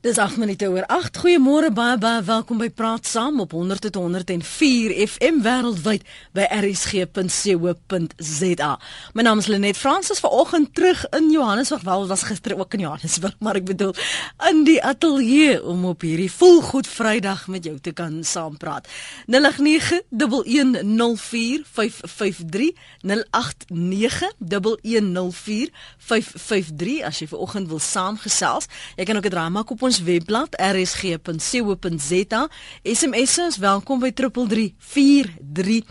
[0.00, 1.18] Dis 8 minute oor 8.
[1.18, 6.04] Goeiemôre baie baie welkom by Praat Saam op 100.104 FM wêreldwyd
[6.36, 8.78] by rsg.co.za.
[9.16, 11.88] My naam is Lenet Fransis vanoggend terug in Johannesburg.
[11.88, 13.94] Wel was gister ook in Johannesburg, maar ek bedoel
[14.50, 18.88] in die ateljee om op hierdie volgoed Vrydag met jou te kan saampraat.
[19.32, 19.40] 0891104553
[23.06, 23.08] 0891104553
[27.08, 28.68] as jy vanoggend wil saamgesels.
[29.00, 32.40] Jy kan ook 'n drama maak op ons webblad rsg.co.za.
[32.82, 35.84] SMS is welkom by 3343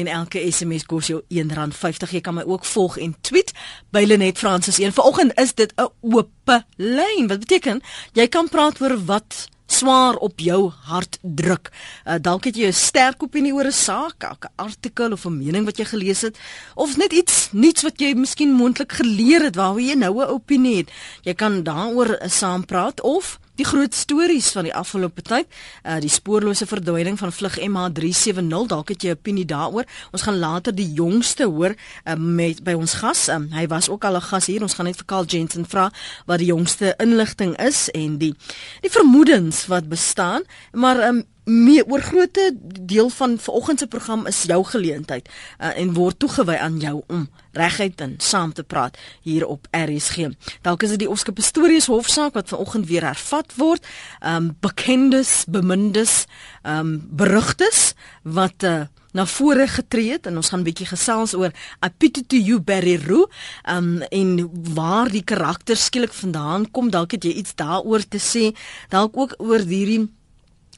[0.00, 2.14] en elke SMS kos jou R1.50.
[2.16, 3.52] Jy kan my ook volg en tweet
[3.92, 4.94] by Lenet Francis 1.
[4.96, 6.30] Vanoggend is dit 'n oop
[6.76, 7.28] lyn.
[7.28, 7.82] Wat beteken
[8.12, 11.70] jy kan praat oor wat swaar op jou hart druk.
[12.04, 15.64] Uh, dalk het jy 'n sterk opinie oor 'n saak, 'n artikel of 'n mening
[15.64, 16.38] wat jy gelees het
[16.74, 20.76] of net iets niets wat jy miskien moontlik geleer het waaroor jy nou 'n opinie
[20.76, 20.90] het.
[21.22, 25.48] Jy kan daaroor saam praat of Die groot stories van die afgelope tyd,
[25.84, 29.84] uh die spoorlose verdwyning van vlug MH370, dalk het jy 'n opinie daaroor.
[30.12, 33.28] Ons gaan later die jongste hoor uh, met by ons gas.
[33.28, 34.62] Um, hy was ook al 'n gas hier.
[34.62, 35.92] Ons gaan net vir Karl Jensen vra
[36.26, 38.34] wat die jongste inligting is en die
[38.80, 40.42] die vermoedens wat bestaan.
[40.72, 45.92] Maar um, meer oor grootte deel van vanoggend se program is jou geleentheid uh, en
[45.94, 50.30] word toegewy aan jou om reguit en saam te praat hier op RSG.
[50.62, 53.86] Dalk is dit die Oskar Pistorius hofsaak wat vanoggend weer hervat word.
[54.24, 56.24] Um bekendes, bemindes,
[56.62, 61.52] um berugtes wat uh, na vore getree het en ons gaan 'n bietjie gesels oor
[61.80, 63.28] Apito to you Barry Roo
[63.68, 66.90] um en waar die karakter skielik vandaan kom.
[66.90, 68.56] Dalk het jy iets daaroor te sê.
[68.88, 70.08] Dalk ook oor hierdie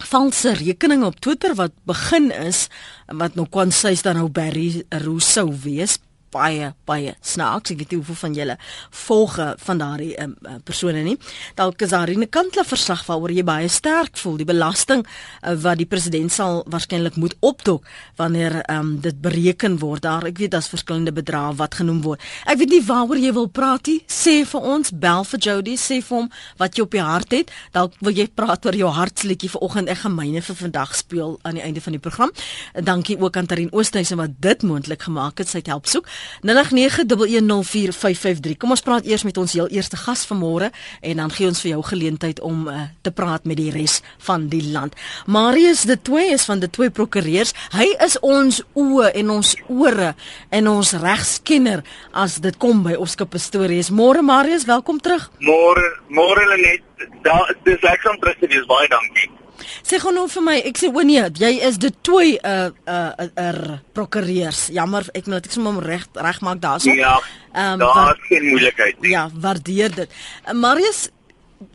[0.02, 2.68] valse rekeninge op Twitter wat begin is
[3.06, 5.98] wat nou kon sê dan nou Barry Rousseau wees
[6.34, 7.72] baie baie snaaks.
[7.74, 8.56] Ek weet nie hoeveel van julle
[9.04, 10.34] volge van daardie um,
[10.66, 11.16] persone nie.
[11.58, 14.36] Dalk is daar 'n kantla verslag waaroor jy baie sterk voel.
[14.36, 17.84] Die belasting uh, wat die president sal waarskynlik moet opdok
[18.16, 20.02] wanneer um, dit bereken word.
[20.02, 22.20] Daar ek weet daar's verskillende bedrae wat genoem word.
[22.46, 24.00] Ek weet nie waaroor jy wil praat nie.
[24.06, 26.30] Sê vir ons, bel vir Jody, sê vir hom
[26.60, 27.50] wat jy op die hart het.
[27.72, 29.88] Dalk wil jy praat oor jou hartsliedjie vanoggend.
[29.88, 32.32] Ek gaan myne vir vandag speel aan die einde van die program.
[32.74, 35.48] Dankie ook aan Tarin Oosthuizen wat dit moontlik gemaak het.
[35.48, 36.08] Sy het help soek.
[36.46, 38.56] 0891104553.
[38.58, 40.70] Kom ons praat eers met ons heel eerste gas vanmôre
[41.00, 44.48] en dan gee ons vir jou geleentheid om uh, te praat met die res van
[44.52, 44.92] die land.
[45.26, 47.54] Marius de Toey is van de Toey Prokureurs.
[47.74, 50.14] Hy is ons oë en ons ore
[50.50, 53.90] en ons regskenner as dit kom by Oskar Pistorius.
[53.90, 55.30] Môre Marius, welkom terug.
[55.44, 56.82] Môre, môre Lenet.
[57.24, 58.66] Daar dis ek van terug te wees.
[58.70, 59.33] Baie dankie.
[59.82, 62.68] Sê gou nou vir my, ek sê o nee, jy is dit toe 'n uh,
[62.68, 64.68] 'n uh, 'n uh, uh, prokureurs.
[64.72, 66.92] Jammer, ek moet ek sommer reg regmaak daarso.
[66.92, 67.20] Ja.
[67.54, 69.10] Um, daar is geen moeilikheid nie.
[69.10, 70.10] Ja, waardeer dit.
[70.46, 71.10] Uh, Marius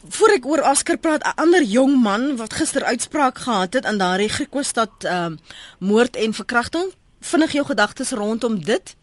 [0.09, 3.97] Voor ek oor Oscar praat, 'n ander jong man wat gister uitspraak gehad het aan
[3.97, 5.37] daardie Griekostad ehm uh,
[5.79, 8.95] moord en verkrachting, vinnig jou gedagtes rondom dit?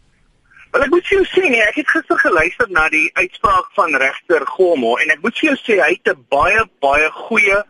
[0.71, 4.45] Wel ek moet jou sê nee, ek het gister geluister na die uitspraak van regter
[4.47, 7.63] Gomo en ek moet jou sê hy het 'n baie baie goeie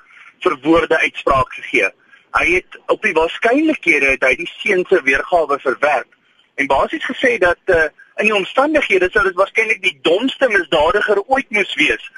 [0.46, 1.90] verwoorde uitspraak gegee.
[2.38, 6.10] Hy het op die waarskynlikhede het hy die seun se weergawe verwerp
[6.56, 7.88] en basies gesê dat uh,
[8.18, 12.10] in die omstandighede sou dit waarskynlik die domste misdadiger ooit moes wees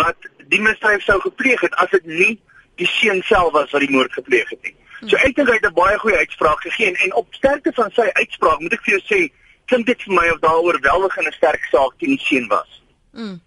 [0.00, 2.32] wat die misdrijf sou gepleeg het as dit nie
[2.80, 4.74] die seun self was wat die moord gepleeg het nie.
[5.10, 7.90] So ek dink hy het 'n baie goeie uitspraak gegee en, en op sterkte van
[7.92, 9.20] sy uitspraak moet ek vir jou sê
[9.66, 12.82] klink dit vir my of daar oorweldigende sterk saak teen die seun was.
[13.12, 13.40] Mm.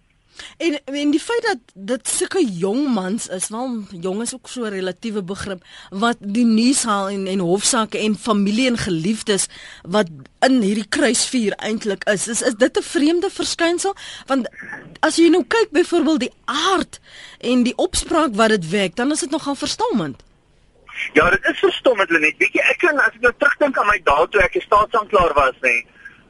[0.56, 4.64] En en die feit dat dit sulke jong mans is, wel jong is ook so
[4.64, 9.46] 'n relatiewe begrip wat die nuus haal en en hofsaake en familie en geliefdes
[9.82, 10.08] wat
[10.40, 12.28] in hierdie kruisvuur eintlik is.
[12.28, 13.96] Is is dit 'n vreemde verskynsel?
[14.26, 14.48] Want
[15.00, 17.00] as jy nou kyk byvoorbeeld die aard
[17.40, 20.22] en die opspraak wat dit wek, dan is dit nogal verstommend.
[21.12, 22.34] Ja, dit is verstommend, Lenet.
[22.38, 25.34] Weet jy, ek kan as ek nou terugdink aan my dae toe ek 'n staatsanklaer
[25.34, 25.68] was, nê.
[25.68, 25.86] Nee,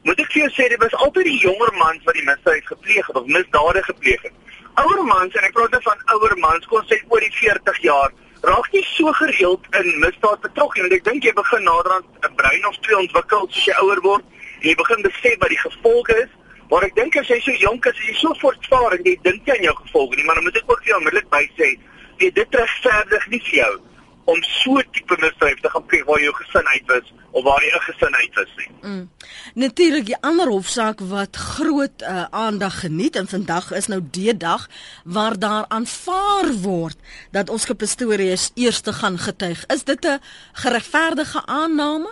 [0.07, 3.07] Moet ek vir jou sê dit was altyd die jonger mans wat die misdaad gepleeg
[3.09, 4.35] het of misdade gepleeg het.
[4.79, 8.13] Ouer mans en ek praat net van ouer mans kon sê oor die 40 jaar
[8.47, 12.67] raak nie so gereeld in misdaad betrokke want ek dink jy begin naderhand 'n brein
[12.69, 14.23] of twee ontwikkel soos jy ouer word
[14.61, 16.31] en jy begin besef wat die gevolge is.
[16.71, 19.67] Maar ek dink as jy so jonk is, jy so voortvarend, jy dink jy aan
[19.67, 21.69] jou gevolge nie, maar dan moet ek ook vir jou onmiddellik by sê,
[22.19, 23.73] dit regverdig nie vir jou
[24.27, 27.71] om so tipe misdryf te gaan pleeg waar jou gesin uit was of waar jy
[27.75, 28.69] 'n gesin uit was nie.
[28.81, 29.09] Mm.
[29.53, 34.67] Natuurlik die ander hofsaak wat groot uh, aandag geniet en vandag is nou die dag
[35.03, 36.97] waar daar aanvaar word
[37.31, 39.65] dat ons Pistorius eers te gaan getuig.
[39.65, 40.19] Is dit 'n
[40.53, 42.11] geregverdige aanname?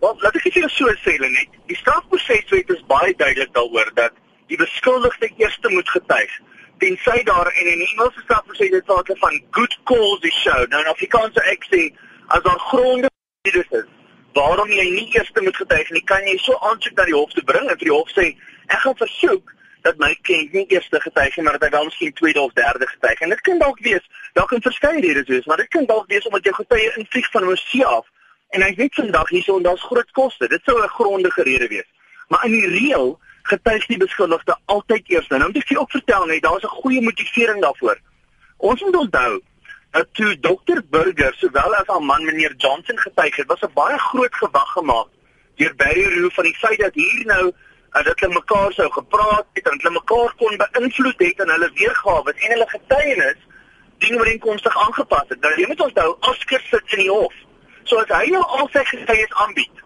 [0.00, 1.48] Wel, laat ek jou so sê net.
[1.66, 4.12] Die strafproseswet is baie duidelik daaroor dat
[4.46, 6.40] die beskuldigde eers moet getuig
[6.78, 10.66] tensy daar en in Engelse stap sê dit praat van good cause die show.
[10.68, 11.84] Nou in Afrikaans sou ek sê
[12.34, 13.08] as daar gronde
[13.42, 13.84] is
[14.36, 17.44] waarom jy nie eers moet getuig nie, kan jy so aansoek na die hof te
[17.44, 18.26] bring en vir die hof sê
[18.68, 19.54] ek gaan versoek
[19.86, 22.86] dat my kind nie eers getuig nie, maar dat hy wel miskien tweede of derde
[22.86, 23.20] getuig.
[23.20, 24.04] En dit kan dalk wees,
[24.34, 27.48] dalk kan verskeie redes wees, maar dit kan dalk wees omdat jy getuie invlieg van
[27.50, 28.06] 'n see af
[28.56, 30.48] en hy's net vandag hier so en daar's groot koste.
[30.48, 31.88] Dit sou 'n grondige rede wees.
[32.28, 35.28] Maar in die reël getuig die beskuldigde altyd eers.
[35.28, 37.98] Nou moet ek ook vertel net, daar's 'n goeie motivering daarvoor.
[38.56, 39.40] Ons moet onthou
[39.90, 43.98] dat toe Dr Burger sowel as haar man meneer Johnson getuig het, was 'n baie
[43.98, 45.08] groot gewag gemaak
[45.56, 49.46] deur Barry Roo van die feit dat hier nou uh, dat hulle mekaar sou gepraat
[49.52, 53.40] het en hulle mekaar kon beïnvloed het in hulle weergawe en hulle getuienis
[53.98, 55.40] dienooreenkomstig aangepas het.
[55.40, 57.34] Nou jy moet onthou, Oscar sit in die hof.
[57.82, 59.84] So as hy nou al sy getuies aanbied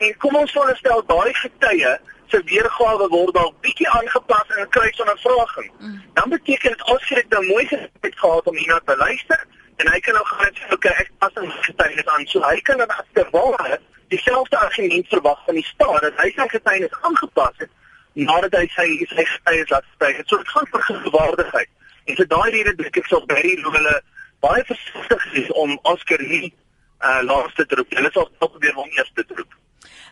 [0.00, 1.94] en kom ons veronderstel daai getuie
[2.30, 4.50] se weergawe word dalk bietjie aangepas
[4.96, 5.70] so 'n vraging.
[5.78, 6.02] Mm.
[6.14, 7.66] Dan beteken dit as jy dit nou mooi
[8.00, 9.40] het gehad om hierna te luister
[9.76, 12.26] en hy kan nou gaan sê okay, ek pas in getuienis aan.
[12.26, 16.30] So hy kan dan as ter ware dieselfde argument verwag van die staat dat hy
[16.36, 17.70] sy getuienis aangepas het
[18.12, 20.16] nadat hy sy sy getuienis laat spreek.
[20.16, 21.70] Dit so gaan vir gewaardigheid.
[22.04, 23.96] En vir daai rede dink ek sou Barry hulle
[24.40, 26.52] baie versigtig wees om Oscar nie
[27.00, 27.94] uh laaste te roep.
[27.96, 29.59] Hulle sal probeer om eerste te roep.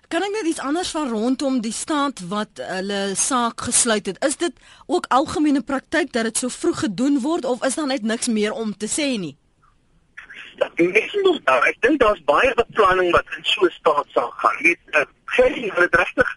[0.08, 4.16] Kan ek net iets anders van rondom die staat wat hulle saak gesluit het?
[4.24, 4.54] Is dit
[4.86, 8.56] ook algemene praktyk dat dit so vroeg gedoen word of is daar net niks meer
[8.56, 9.34] om te sê nie?
[10.56, 14.30] Ja, ek dink daar, ek dink daar's baie beplanning wat in so 'n staat sal
[14.40, 14.56] gaan.
[14.64, 15.04] Net uh,
[15.36, 16.32] geen het regtig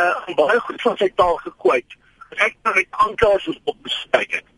[0.00, 1.92] uh baie goed van sy taal gekwyt.
[2.40, 4.48] Ek het met aanklaers op bespreek het.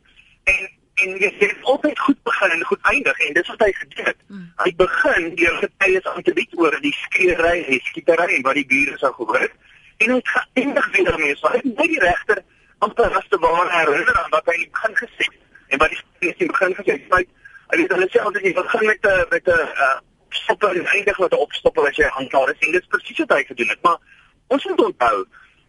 [0.44, 0.70] En
[1.02, 4.04] en jy sê dit altyd goed begin en goed eindig en dis wat hy gedoen
[4.10, 4.18] het.
[4.28, 4.46] Mm.
[4.62, 8.66] Hy begin deur getuies aan te bied oor die skietery en skietery en wat die
[8.72, 9.56] bure sou gehoor het
[10.02, 12.42] en hy het geëindig weer daarmee so hy het net die regter
[12.86, 15.40] amper as te ware herinner aan wat hy in die begin gesê het
[15.74, 17.14] en wat die spesies in die begin gesê het.
[17.72, 19.94] Hy het hulle sê altyd jy begin met 'n met 'n uh,
[20.28, 23.36] stopper en eindig met 'n opstopper as jy aanklaar is en dit is presies wat
[23.38, 23.82] hy gedoen het.
[23.82, 23.98] Maar
[24.46, 25.26] ons moet onthou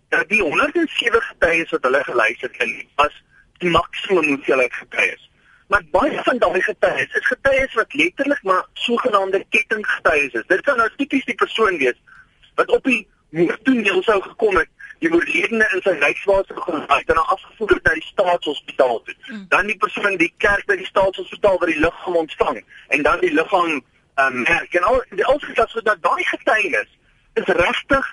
[0.10, 3.24] dat die 107 getuies wat hulle geluister het was
[3.64, 5.30] die maksimum hoeveelheid getuies.
[5.68, 10.48] Maar baie van daai getuies is getuies wat letterlik maar sogenaamde kettinggetuies is.
[10.48, 11.98] Dit kan nou tipies die persoon wees
[12.56, 14.70] wat op die moordtoneel sou gekom het,
[15.04, 19.16] die oorledene in sy lijkwater gelaai het en afgevoer het na die staatshospitaal toe.
[19.28, 19.46] Mm.
[19.50, 22.62] Dan die persoon in die kerk by die staatshospitaal waar die liggaam ontvang
[22.96, 23.74] en dan die liggaam
[24.16, 26.92] um, merk en al die alsgeslag so dat daai getuienis
[27.34, 28.12] is regtig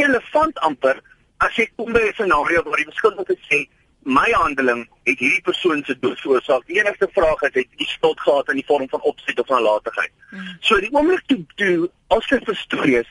[0.00, 0.98] relevant amper
[1.46, 3.60] as jy kom by 'n scenario waar die beskuldigde sê
[4.02, 6.66] my handeling het hierdie persoon se dood veroorsaak.
[6.66, 10.12] Die enigste vraag is het hy skuld gehad in die vorm van opset of nalatigheid.
[10.30, 10.54] Mm.
[10.60, 13.10] So die oomblik toe toe as jy verstroos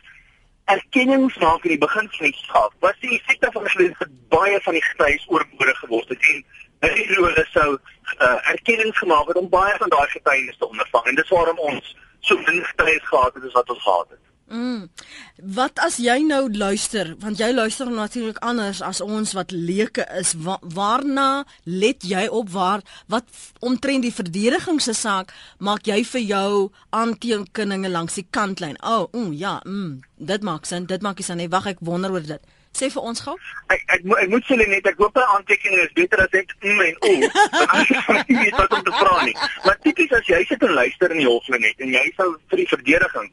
[0.70, 2.74] erkenning maak in die begin van die saak.
[2.86, 3.70] Was die effek daarvan
[4.00, 6.44] dat baie van die getuies oorbodig geword het en
[6.80, 11.16] hy hulle sou uh, erkenning gemaak het om baie van daai getuienis te ondervang en
[11.16, 14.29] dis waarom ons so min getuies gehad het as wat ons gehad het.
[14.50, 14.90] Mm.
[15.56, 20.34] Wat as jy nou luister, want jy luister natuurlik anders as ons wat leuke is.
[20.42, 22.82] Wa waarna let jy op waar
[23.14, 23.30] wat
[23.62, 26.54] omtrent die verdediging se saak maak jy vir jou
[26.90, 28.80] aantekeninge langs die kantlyn?
[28.82, 30.90] O, oh, mm, ja, mm, dit maak sin.
[30.90, 31.46] Dit maak sin.
[31.50, 32.56] Wag, ek wonder oor dit.
[32.74, 33.36] Sê vir ons gou.
[33.74, 36.50] Ek ek, ek, ek moet sê net ek hoop 'n aantekening is beter as net
[36.62, 37.12] mm en o.
[37.70, 39.38] Want ek weet wat om te vra nie.
[39.66, 42.58] Maar tipies as jy sit en luister in die hof net en jy sou vir
[42.58, 43.30] die verdediging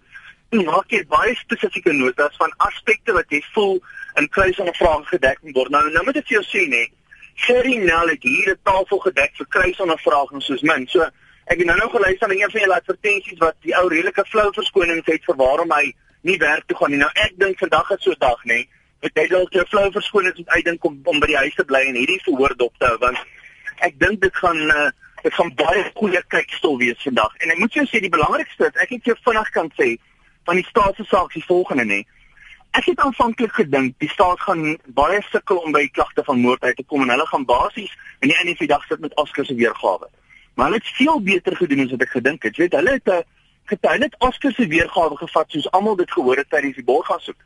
[0.51, 3.81] maak jy baie spesifieke notas van aspekte wat jy voel
[4.17, 5.71] in kluis van 'n vraag gedek word.
[5.71, 6.91] Nou nou moet ek vir jou sê nê,
[7.35, 10.87] Sherry Nell het hier 'n tafel gedek vir kluis van 'n vraag en soos min.
[10.89, 11.03] So
[11.47, 14.53] ek het nou nou geluister na een van julle advertensies wat die ou redelike flou
[14.53, 16.99] verskonings het vir waarom hy nie werk toe gaan nie.
[16.99, 18.67] Nou ek dink vandag is so 'n dag nê.
[19.03, 21.83] Ek dink dalk jy flou verskonings moet uitdink om om by die huis te bly
[21.87, 23.19] en hierdie verhoor dop te hou want
[23.81, 24.91] ek dink dit gaan uh,
[25.23, 27.33] dit gaan baie goeie kykstol wees vandag.
[27.37, 29.97] En ek moet jou sê die belangrikste, ek het jou vinnig kan sê
[30.47, 32.01] van die staat se saak is volgende nê.
[32.79, 36.63] Ek het aanvanklik gedink die staat gaan baie sukkel om by die klagte van moord
[36.63, 39.17] uit te kom en hulle gaan basies in die einde van die dag sit met
[39.23, 40.07] Oscar se weergawe.
[40.55, 42.57] Maar hulle het veel beter gedoen as wat ek gedink het.
[42.57, 43.25] Jy weet, hulle het 'n
[43.73, 47.41] getuie net Oscar se weergawe gevat soos almal dit gehoor het tydens die borgaasoek.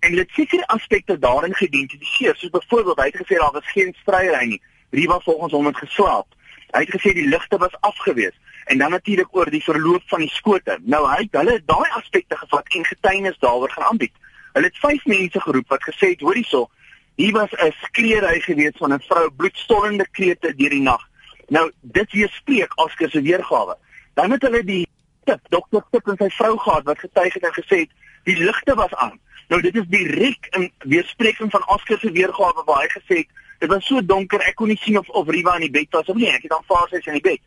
[0.00, 3.94] En hulle het sekere aspekte daarin geïdentifiseer, soos byvoorbeeld hy het gesê daar was geen
[4.00, 4.62] stryery nie.
[4.90, 6.26] Riva volgens hom het geslaap.
[6.70, 10.30] Hy het gesê die ligte was afgewees en dan natuurlik oor die verloop van die
[10.32, 10.78] skote.
[10.82, 14.12] Nou hy het hulle daai aspekte gevat en getuienis daaroor gaan aanbied.
[14.52, 16.68] Hulle het vyf mense geroep wat gesê het hoor hierso,
[17.16, 21.02] hier was 'n skreeuery gewees van 'n vrou bloedstollende krete deur die nag.
[21.48, 23.76] Nou dit weerspreek Oscar se weergawe.
[24.14, 24.88] Dan het hulle die
[25.24, 27.90] tip, dokter Tip en sy vrou gehad wat getuig het en gesê het
[28.24, 29.20] die ligte was aan.
[29.48, 33.28] Nou dit is direk in weerspreking van Oscar se weergawe waar hy gesê het
[33.64, 36.10] Dit was so donker, ek kon nie sien of of Riva in die bed was
[36.12, 36.28] of nie.
[36.28, 37.40] Ek het aanvaar sy is in die bed.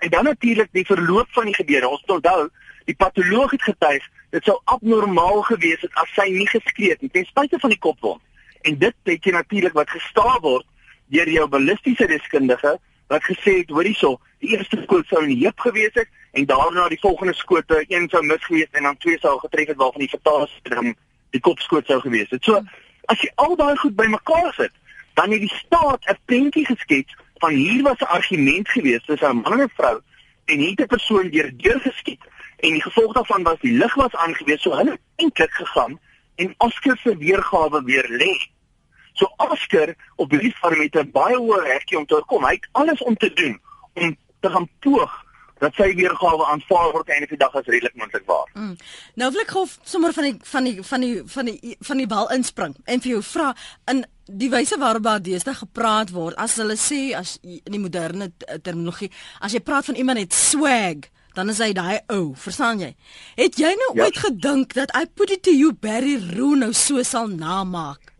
[0.00, 1.88] En dan natuurlik die verloop van die gebeure.
[1.88, 2.48] Ons onthou,
[2.84, 7.10] die patoloog het getuig dit sou abnormaal gewees het as sy nie geskree het nie
[7.10, 8.22] ten spyte van die kopwond.
[8.62, 10.66] En dit het jy natuurlik wat gestaaf word
[11.10, 12.76] deur jou ballistiese deskundige
[13.10, 16.46] wat gesê het hoor hierso die eerste skoot sou in die heup gewees het en
[16.46, 20.06] daarna die volgende skote een sou mis gewees en dan twee sou getref het waarvan
[20.06, 20.94] die dan
[21.34, 22.44] die kopskoot sou gewees het.
[22.44, 22.62] So
[23.10, 24.72] as jy al daai goed bymekaar sit,
[25.18, 29.40] dan het die staat 'n prentjie geskets van hier was 'n argument gewees tussen 'n
[29.40, 30.00] man en 'n vrou
[30.44, 32.22] en hierdie persoon deur deur geskiet
[32.56, 35.98] en die gevolg daarvan was die lig was aangewees so hulle eintlik gegaan
[36.34, 38.34] en Oscar se weergawe weer lê.
[39.12, 42.44] So Oscar op hierdie vorm het 'n baie hoë hekkie om te kom.
[42.44, 43.60] Hy het alles om te doen
[43.94, 45.24] om te gaan poog
[45.58, 48.48] dat sy weergawe aanvaar word einde van die dag as redelik moontlik waar.
[48.54, 48.76] Mm.
[49.20, 52.06] Nou wil ek gou sommer van die van die van die van die van die
[52.06, 53.52] bal inspring en vir jou vra
[53.92, 58.30] in die wyse waarop daar deesdae gepraat word as hulle sê as in die moderne
[58.62, 59.10] terminologie
[59.40, 62.90] as jy praat van iemand het swag dan is hy daai ou, verstaan jy?
[63.38, 64.06] Het jy nou ja.
[64.06, 68.10] ooit gedink dat I put it to you Barry Roo nou so sal namaak?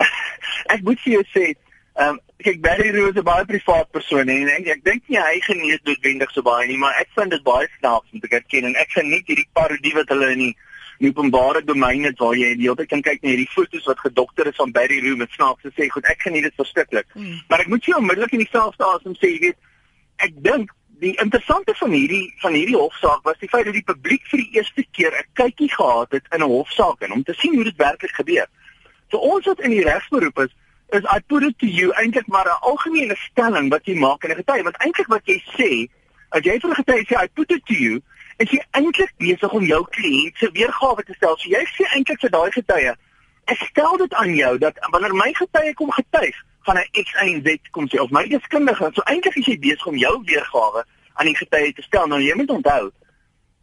[0.74, 1.50] ek moet vir jou sê,
[1.96, 5.20] ehm um, kyk Barry Roo is 'n baie privaat persoon en ek, ek dink nie
[5.20, 8.58] hy geniet noodwendig so baie nie, maar ek vind dit baie snaaks om te kyk
[8.60, 10.56] en ek geniet hierdie parodie wat hulle in die
[10.98, 14.00] die openbare domein het waar jy die hele tyd kan kyk na hierdie foto's wat
[14.00, 17.06] gedokter is van Barry Roo met snaakse sê goed ek geniet dit verskriklik.
[17.14, 17.40] Mm.
[17.48, 19.58] Maar ek moet jou onmiddellik in dieselfde asem sê jy weet
[20.26, 24.24] ek dink die interessante van hierdie van hierdie hofsaak was die feit dat die publiek
[24.30, 27.54] vir die eerste keer 'n kykie gehad het in 'n hofsaak en om te sien
[27.54, 28.46] hoe dit werklik gebeur.
[29.10, 30.52] So ons wat in die regsberoep is,
[30.92, 34.30] is I put it to you eintlik maar 'n algemene stelling wat jy maak in
[34.30, 35.88] 'n getuie, want eintlik wat jy sê,
[36.30, 38.02] as jy vir 'n getuie sê I put it to you,
[38.42, 41.36] is jy eintlik besig om jou kliënt se weergawe te stel.
[41.40, 42.92] So jy sê eintlik vir daai getuie,
[43.46, 47.40] ek stel dit aan jou dat wanneer my getuie kom getuig, gaan hy X en
[47.46, 50.84] Z kom sê of my deskundige, so eintlik is jy besig om jou weergawe
[51.16, 52.10] aan die getuie te stel.
[52.10, 52.90] Nou jy moet onthou,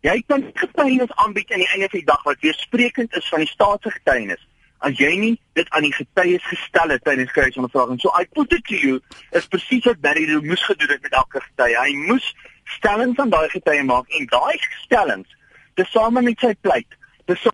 [0.07, 3.51] jy kan getuienis aanbied aan die einde van die dag wat weersprekend is van die
[3.51, 4.49] staat se getuienis
[4.83, 8.01] as jy nie dit aan die getuies gestel het tydens kruisondervraging.
[8.03, 8.99] So I put it to you,
[9.31, 11.77] is presies wat Barry Roo moes gedoen het met elke getuie.
[11.79, 12.25] Hy moes
[12.77, 15.29] stellings aan daai getuie maak en daai stellings,
[15.79, 16.99] tesame met sy pleit,
[17.29, 17.47] dis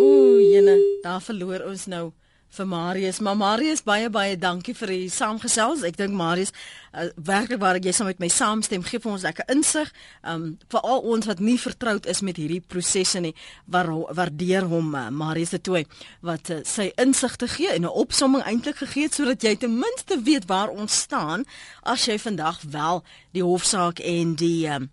[0.00, 2.06] Ooh, jene, daar verloor ons nou
[2.50, 3.20] vir Marius.
[3.20, 5.84] Maar Marius baie baie dankie vir die saamgesels.
[5.86, 6.52] Ek dink Marius
[6.92, 9.92] uh, werklik waar jy saam met my saamstem gee vir ons lekker insig.
[10.26, 13.34] Um vir al ons wat nie vertroud is met hierdie prosesse nie,
[13.66, 15.84] waar waardeer hom uh, Marius de Tooi
[16.26, 19.78] wat uh, sy insig te gee en 'n opsomming eintlik gegee het sodat jy ten
[19.78, 21.44] minste weet waar ons staan
[21.82, 24.90] as jy vandag wel die hofsaak en die um,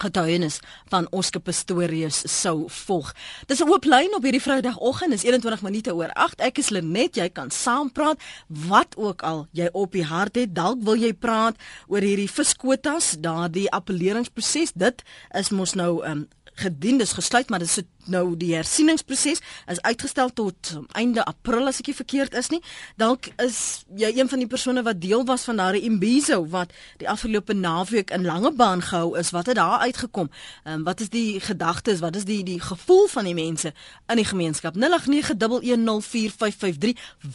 [0.00, 3.12] getuienis van Oscar Pistorius sou volg.
[3.46, 6.40] Dis 'n oop lyn op hierdie Vrydagoggend, is 21 minute oor 8.
[6.40, 10.54] Ek is Lenet, jy kan saampraat wat ook al jy op die hart het.
[10.54, 14.72] Dalk wil jy praat oor hierdie viskwotas, daardie appelleringsproses.
[14.74, 15.02] Dit
[15.34, 16.28] is mos nou um,
[16.58, 21.66] gedien dis gesluit maar dit is nou die hersieningsproses is uitgestel tot um, einde april
[21.68, 22.62] as ek nie verkeerd is nie.
[23.00, 26.72] Dalk is jy een van die persone wat deel was van daardie imbizo wat
[27.02, 29.30] die afgelope naweek in Langebaan gehou is.
[29.34, 30.28] Wat het daar uitgekom?
[30.64, 32.00] Um, wat is die gedagtes?
[32.04, 33.72] Wat is die die gevoel van die mense
[34.08, 34.74] in die gemeenskap?
[34.76, 34.80] 0891104553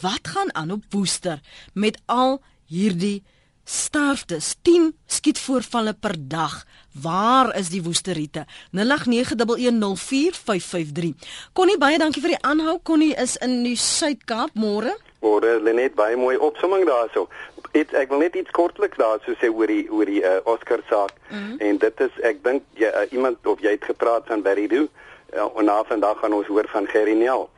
[0.00, 1.40] wat gaan aan op Woester
[1.72, 3.22] met al hierdie
[3.64, 6.64] sterftes 10 skietvoorvalle per dag.
[7.02, 8.78] Waar is die woesteriete 0891104553
[11.52, 12.78] Connie baie dankie vir die aanhou.
[12.82, 14.50] Connie is in die Suid-Kaap.
[14.54, 14.94] Môre?
[15.24, 17.28] Môre Lenet baie mooi opsomming daarso.
[17.72, 21.12] Dit ek wil net iets kortliks daarso sê oor die oor die uh, Oscar saak.
[21.30, 21.58] Mm -hmm.
[21.58, 24.86] en dit is ek dink jy uh, iemand of jy het gepraat van Barry Doo.
[25.34, 27.50] Uh, en na vandag gaan ons hoor van Gerry Nel.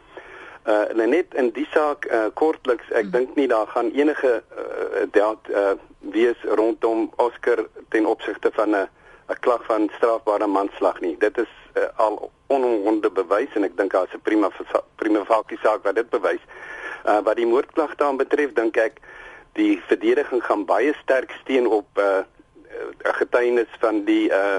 [0.67, 3.11] Uh net in die saak uh kortliks ek mm.
[3.11, 5.73] dink nie daar gaan enige uh dat uh
[6.11, 8.89] wees rondom Oscar ten opsigte van 'n
[9.29, 11.17] 'n klag van strafbare manslag nie.
[11.19, 14.51] Dit is uh, al onomwonde bewys en ek dink daar's 'n prima
[14.97, 16.45] prima facie saak wat dit bewys.
[17.05, 19.01] Uh wat die moordklag daan betref, dink ek
[19.53, 22.23] die verdediging gaan baie sterk steun op 'n uh,
[23.05, 24.59] uh, getuienis van die uh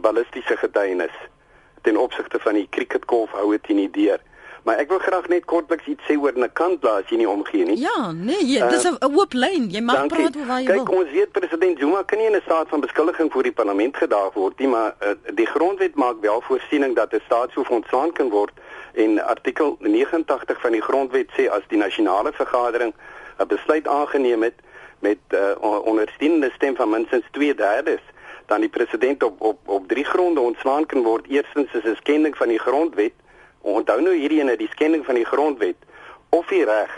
[0.00, 1.14] ballistiese getuienis
[1.82, 4.20] ten opsigte van die cricketkolf hou dit nie deur.
[4.68, 7.78] Maar ek wil graag net kortliks iets sê oor 'n kantplaas hier nie omgee nie.
[7.80, 9.70] Ja, nee, jy, dis uh, 'n oop lyn.
[9.72, 10.16] Jy mag dankie.
[10.16, 10.84] praat oor wat jy Kijk, wil.
[10.84, 13.96] Kyk, ons weet president Zuma kan nie in 'n staat van beskuldiging voor die parlement
[13.96, 18.28] gedaag word nie, maar uh, die grondwet maak wel voorsiening dat 'n staatshoof ontslaan kan
[18.28, 18.52] word
[18.92, 22.92] en artikel 89 van die grondwet sê as die nasionale vergadering
[23.38, 24.58] 'n besluit aangeneem het
[24.98, 25.40] met uh,
[25.84, 28.00] ondersteunende stem van minstens 2/3
[28.46, 31.26] dan die president op op op drie gronde ontslaan kan word.
[31.28, 33.12] Eerstens is 'n skending van die grondwet
[33.62, 35.76] Onthou nou hierdie ene die skending van die grondwet
[36.30, 36.92] of die reg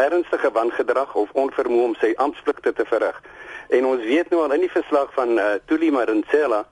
[0.00, 3.16] ernstige wangedrag of onvermoë om sy amptspligte te verrig.
[3.68, 6.64] En ons weet nou al in die verslag van uh, Tuli Maronsela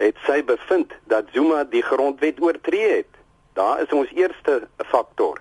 [0.00, 3.20] het sy bevind dat Zuma die grondwet oortree het.
[3.54, 5.38] Daar is ons eerste faktor.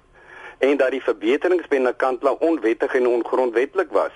[0.60, 4.14] En dat die verbeterings binne Kantla onwettig en ongrondwetlik was.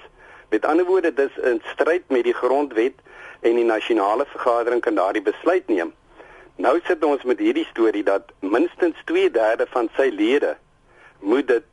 [0.49, 3.01] Met ander woorde, dis in stryd met die grondwet
[3.41, 5.91] en die nasionale vergadering kan daardie besluit neem.
[6.57, 10.57] Nou sit ons met hierdie storie dat minstens 2/3 van sy lede
[11.19, 11.63] moet dit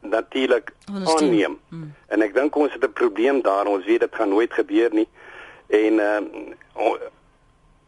[0.00, 0.72] natuurlik
[1.04, 1.58] aanneem.
[1.68, 1.94] Hmm.
[2.06, 3.66] En ek dink ons het 'n probleem daar.
[3.66, 5.08] Ons weet dit gaan nooit gebeur nie.
[5.66, 6.24] En ehm
[6.76, 6.96] um,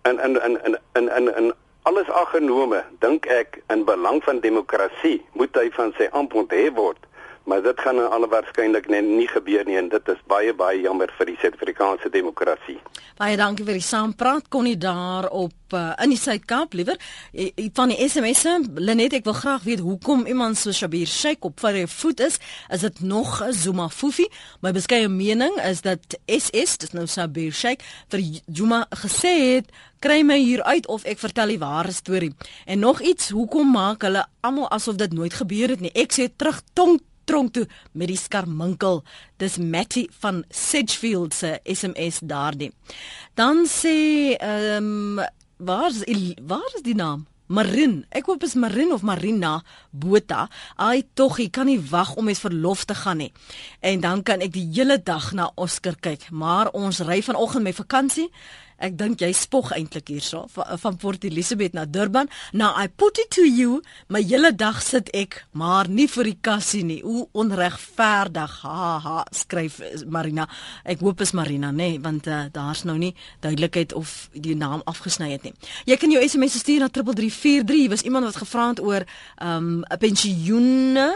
[0.03, 5.25] en en en en en en, en alles aggenome, dink ek in belang van demokrasie
[5.33, 7.08] moet hy van sy amp onthef word
[7.49, 11.09] maar dit gaan alle waarskynlik net nie gebeur nie en dit is baie baie jammer
[11.17, 12.77] vir die Suid-Afrikaanse demokrasie.
[13.17, 17.01] Baie dankie vir die saampraat kon nie daar op uh, in die Suid-Kaap liewer.
[17.79, 21.81] Van die SMS'e Lenet ek wil graag weet hoekom iemand so Shabir Sheikh op vir
[21.83, 22.39] 'n voet is.
[22.69, 24.29] Is dit nog 'n Zuma Fufi
[24.61, 28.21] my beskeie mening is dat SS dis nou Shabir Sheikh vir
[28.53, 32.35] Zuma gesê het kry my hier uit of ek vertel die ware storie.
[32.67, 35.91] En nog iets hoekom maak hulle almal asof dit nooit gebeur het nie?
[35.95, 39.03] Ek sê terug tong tronk toe met die skarminkel.
[39.41, 42.73] Dis Matty van Sedgefield se SMS daardie.
[43.39, 43.99] Dan sê
[44.39, 45.27] ehm um,
[45.59, 47.27] waar is waar is die naam?
[47.49, 48.03] Marin.
[48.13, 50.47] Ek hoop is Marin of Marina Botha.
[50.77, 53.31] Ai tog, ek kan nie wag om met verlof te gaan nie.
[53.81, 57.79] En dan kan ek die hele dag na Oscar kyk, maar ons ry vanoggend met
[57.81, 58.29] vakansie
[58.79, 62.29] Ek dink jy spog eintlik hierso van, Port Elizabeth na Durban.
[62.53, 66.39] Now I put it to you, my hele dag sit ek maar nie vir die
[66.41, 67.01] kassie nie.
[67.03, 68.59] Hoe onregverdig.
[68.63, 70.47] Ha ha, skryf Marina.
[70.87, 74.85] Ek hoop is Marina, nê, nee, want uh, daar's nou nie duidelikheid of die naam
[74.87, 75.55] afgesny het nie.
[75.91, 77.89] Jy kan jou SMS stuur na 3343.
[77.91, 79.03] Was iemand wat gevra het oor
[79.43, 81.11] 'n um, pensioene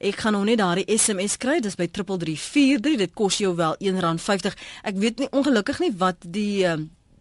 [0.00, 2.96] Ek gaan nou net daardie SMS kry, dis by 3343.
[3.02, 4.54] Dit kos jou wel R1.50.
[4.88, 6.78] Ek weet nie ongelukkig nie wat die uh,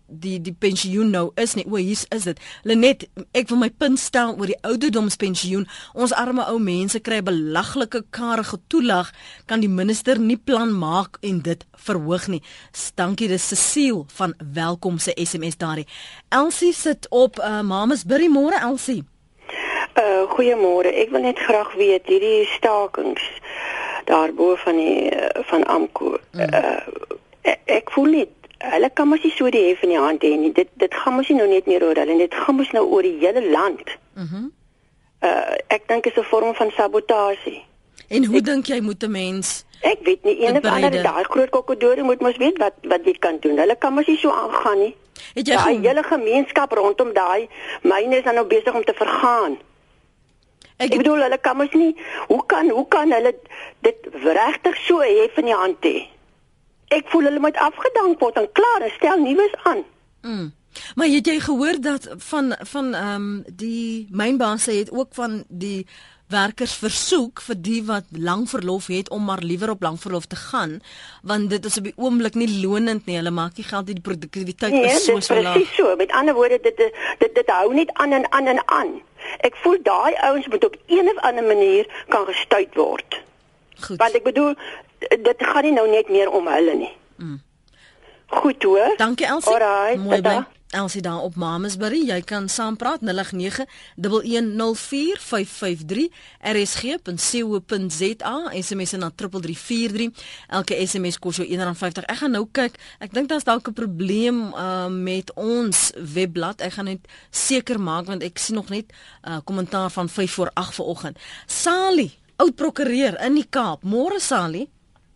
[0.10, 1.66] die die pensioen nou is nie.
[1.70, 2.40] O, hier is dit.
[2.64, 3.06] Lenet,
[3.38, 5.68] ek wil my punt stel oor die ouderdomspensioen.
[5.94, 9.12] Ons arme ou mense kry belaglike karige toelag.
[9.50, 12.42] Kan die minister nie plan maak en dit verhoog nie?
[13.00, 15.88] Dankie dis Cecile van welkom se SMS daardie.
[16.30, 19.04] Elsie sit op uh, Mamasbury môre Elsie.
[20.00, 20.92] Uh goeiemôre.
[20.94, 23.24] Ek wil net graag weet hierdie stakings
[24.10, 25.10] daarbo van die
[25.52, 26.18] van Amko.
[26.32, 26.54] Mm.
[26.54, 27.18] Uh
[27.70, 30.52] ek voel net hulle kan mos nie so die hef in die hand hê nie.
[30.54, 33.04] Dit dit gaan mos nie nou net meer oor hulle, dit gaan mos nou oor
[33.04, 33.98] die hele land.
[34.16, 34.36] Mhm.
[34.36, 34.52] Mm
[35.20, 37.64] uh ek dink is 'n vorm van sabotasie.
[38.08, 41.50] En hoe dink jy moet 'n mens Ek weet nie een of ander daai groot
[41.50, 43.58] kokkodore moet mos weet wat wat jy kan doen.
[43.58, 44.96] Hulle kan mos nie so aangaan nie.
[45.34, 47.48] Het jy daai hele gemeenskap rondom daai
[47.82, 49.58] myne is dan nou besig om te vergaan.
[50.78, 51.96] Ek, ek bedoel hulle kan mos nie
[52.28, 53.36] hoe kan hoe kan hulle
[53.88, 56.08] dit regtig so hef in die hand hê?
[56.90, 59.84] Ek voel hulle moet afgedank word en klaar, stel nuus aan.
[60.22, 60.48] Mm.
[60.96, 65.44] Maar het jy gehoor dat van van ehm um, die mynbaas sê het ook van
[65.48, 65.88] die
[66.30, 70.38] werkers versoek vir die wat lang verlof het om maar liewer op lang verlof te
[70.38, 70.78] gaan
[71.22, 74.76] want dit is op die oomblik nie lonend nie hulle maak nie geld die produktiwiteit
[74.76, 75.58] nee, is so so laag.
[75.58, 78.94] Presies so met ander woorde dit dit dit hou net aan en aan en aan.
[79.46, 83.22] Ek voel daai ouens moet op een of ander manier kan gestuit word.
[83.82, 83.98] Goed.
[83.98, 84.56] Want ek bedoel
[85.00, 86.94] dit gaan nie nou net meer om hulle nie.
[87.18, 87.42] Mm.
[88.30, 88.94] Goed hoor.
[88.98, 89.54] Dankie Elsie.
[89.54, 90.46] Alright, Mooi bly.
[90.70, 93.10] Elsie daar op Mamasbury, jy kan saampraat 089104553
[96.40, 100.10] rsg.co.za SMS na 3343.
[100.48, 102.06] Elke SMS kos jou R1.50.
[102.06, 102.78] Ek gaan nou kyk.
[103.02, 106.62] Ek dink daar's dalk 'n probleem uh, met ons webblad.
[106.62, 107.02] Ek gaan net
[107.34, 108.94] seker maak want ek sien nog net 'n
[109.30, 111.18] uh, kommentaar van 5 voor 8 vanoggend.
[111.46, 113.84] Sali, oud prokureur in die Kaap.
[113.84, 114.68] Môre Sali.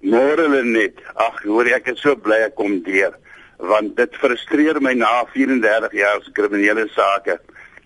[0.04, 1.00] Môre net.
[1.16, 3.16] Ag, hoor ek is so bly ek kom deur
[3.64, 7.38] want dit frustreer my na 34 jaar se kriminele sake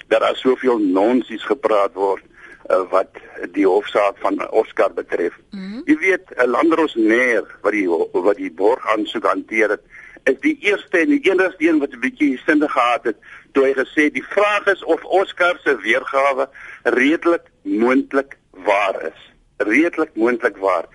[0.07, 2.23] dat daar soveel nonsens gepraat word
[2.71, 3.19] uh, wat
[3.53, 5.35] die hofsaak van Oscar betref.
[5.51, 5.83] Mm -hmm.
[5.85, 9.83] Jy weet, 'n landrosneer wat die wat die borg aansoek hanteer het,
[10.23, 13.17] is die eerste en die enigste een wat 'n bietjie sin gehad het
[13.51, 16.49] toe hy gesê die vraag is of Oscar se weergawe
[16.83, 19.19] redelik moontlik waar is.
[19.57, 20.85] Redelik moontlik waar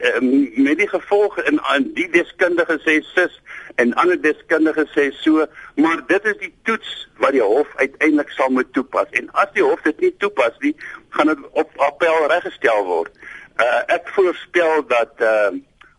[0.00, 3.36] um, met die gevolge in aan die deskundige sê sis
[3.80, 5.44] en ander deskundige sê so,
[5.76, 9.10] maar dit is die toets wat die hof uiteindelik sal moet toepas.
[9.10, 10.74] En as die hof dit nie toepas nie,
[11.16, 13.12] gaan dit op appel reggestel word.
[13.60, 15.52] Uh, ek voorspel dat uh,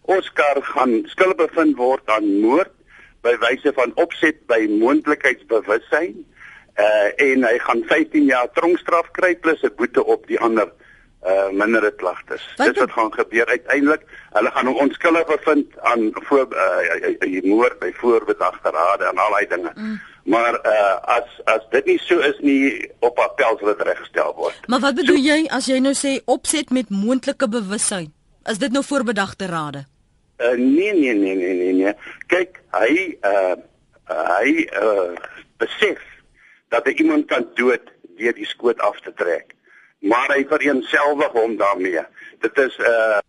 [0.10, 2.74] Oscar gaan skuldig bevind word aan moord
[3.22, 6.24] by wyse van opset by moontlikheidsbewussyn
[6.82, 10.72] uh en hy gaan 15 jaar tronkstraf kry plus 'n boete op die ander
[11.22, 12.42] uh minder klagtes.
[12.58, 14.02] Dis wat gaan gebeur uiteindelik.
[14.34, 19.48] Hulle gaan hom onskuldig bevind aan voor uh moord by voorbedagte rade en al daai
[19.48, 19.72] dinge.
[19.76, 20.00] Mm.
[20.24, 24.68] Maar uh as as dit nie so is nie op appel sal dit reggestel word.
[24.68, 28.10] Maar wat bedoel so, jy as jy nou sê opset met moontlike bewussyn?
[28.50, 29.86] Is dit nou voorbedagte rade?
[30.42, 31.94] Uh nee nee nee nee nee nee.
[32.34, 33.58] Kyk, hy uh
[34.10, 35.14] hy uh
[35.62, 36.02] besef
[36.74, 39.54] dat hy iemand kan dood deur die skoot af te trek
[40.02, 42.04] maar hy vereenselwig hom daarmee.
[42.42, 43.20] Dit is 'n uh,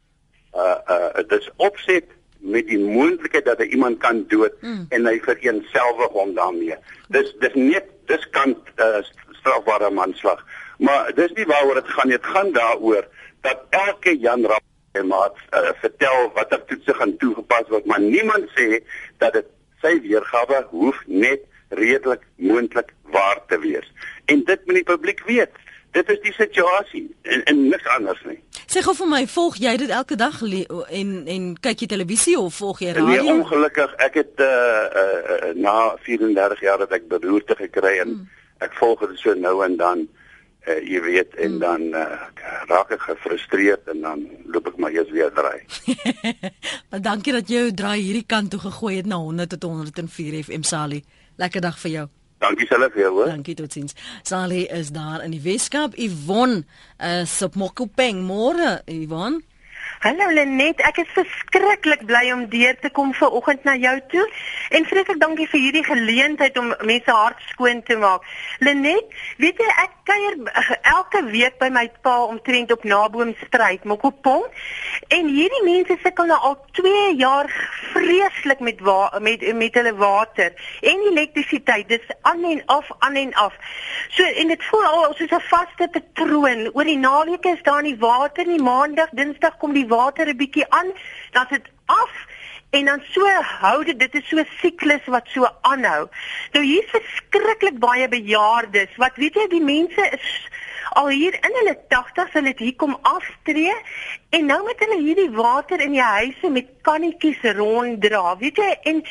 [0.55, 2.05] uh uh dit is opset
[2.39, 4.87] met die moontlikheid dat hy iemand kan dood mm.
[4.89, 6.77] en hy vereenselwig hom daarmee.
[7.09, 10.45] Dis dis net dis kan uh, strafbare manslag.
[10.79, 12.19] Maar dis nie waaroor dit gaan nie.
[12.19, 13.07] Dit gaan daaroor
[13.41, 18.51] dat elke Jan Rapp en maat uh, vertel watter toetse gaan toegepas word, maar niemand
[18.59, 18.83] sê
[19.23, 19.49] dat dit
[19.81, 23.89] sy weergawe hoef net redelik moontlik waar te wees.
[24.25, 25.62] En dit moet die publiek weet
[25.93, 28.39] dit is die situasie en, en niks anders nie.
[28.73, 32.57] Sê gou vir my, volg jy dit elke dag en en kyk jy televisie of
[32.61, 33.27] volg jy radio?
[33.27, 34.49] Nee, ongelukkig, ek het uh,
[35.03, 35.77] uh na
[36.07, 38.29] 34 jaar dat ek beroerte gekry en hmm.
[38.65, 41.61] ek volg dit so nou en dan uh jy weet en hmm.
[41.61, 42.07] dan uh,
[42.71, 44.25] raak ek gefrustreerd en dan
[44.55, 45.61] loop ek maar eers weer draai.
[46.91, 50.41] maar dankie dat jy jou draai hierdie kant toe gegooi het na 100 tot 104
[50.47, 51.05] FM Sali.
[51.37, 52.09] Lekker dag vir jou.
[52.43, 53.25] Dankie self vir jou.
[53.29, 53.95] Dankie totsiens.
[54.27, 55.95] Sally is daar in die Weskaap.
[55.95, 56.65] Yvonne
[56.99, 58.81] is op Mokopeng môre.
[58.91, 59.45] Yvonne
[60.03, 64.25] Hallo Lenet, ek is verskriklik bly om deur te kom ver oggend na jou toe
[64.75, 68.27] en vreeslik dankie vir hierdie geleentheid om mense hart skoon te maak.
[68.67, 74.43] Lenet, weet jy ek kuier eh, elke week by my pa omtrent op Naboomstryd, Mokopong
[75.15, 77.47] en hierdie mense sukkel nou al 2 jaar
[77.93, 78.83] vreeslik met
[79.23, 80.51] met met hulle water
[80.83, 81.87] en elektrisiteit.
[81.89, 83.55] Dis aan en af, aan en af.
[84.17, 86.71] So en dit voel al soos 'n vaste patroon.
[86.75, 88.63] Oor die naweke is daar nie water nie.
[88.63, 90.91] Maandag, Dinsdag kom die water 'n bietjie aan,
[91.37, 92.13] dan sit af
[92.73, 96.09] en dan so hou dit dit is so 'n siklus wat so aanhou.
[96.53, 98.97] Nou hier's verskriklik baie bejaardes.
[98.97, 100.29] Wat weet jy, die mense is
[100.93, 103.75] al hier in hulle 80s hulle het hier kom aftree
[104.37, 108.37] en nou met hulle hierdie water in die huise met kannetjies ronddra.
[108.41, 109.03] Weet jy, en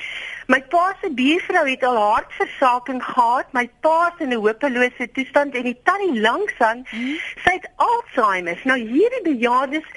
[0.51, 3.53] my pa se buurvrou het al hartversaking gehad.
[3.53, 7.17] My pa is in 'n hopelose toestand en die tannie langsaan, hmm.
[7.43, 8.61] sy het Alzheimer.
[8.63, 9.87] Nou hierdie bejaardes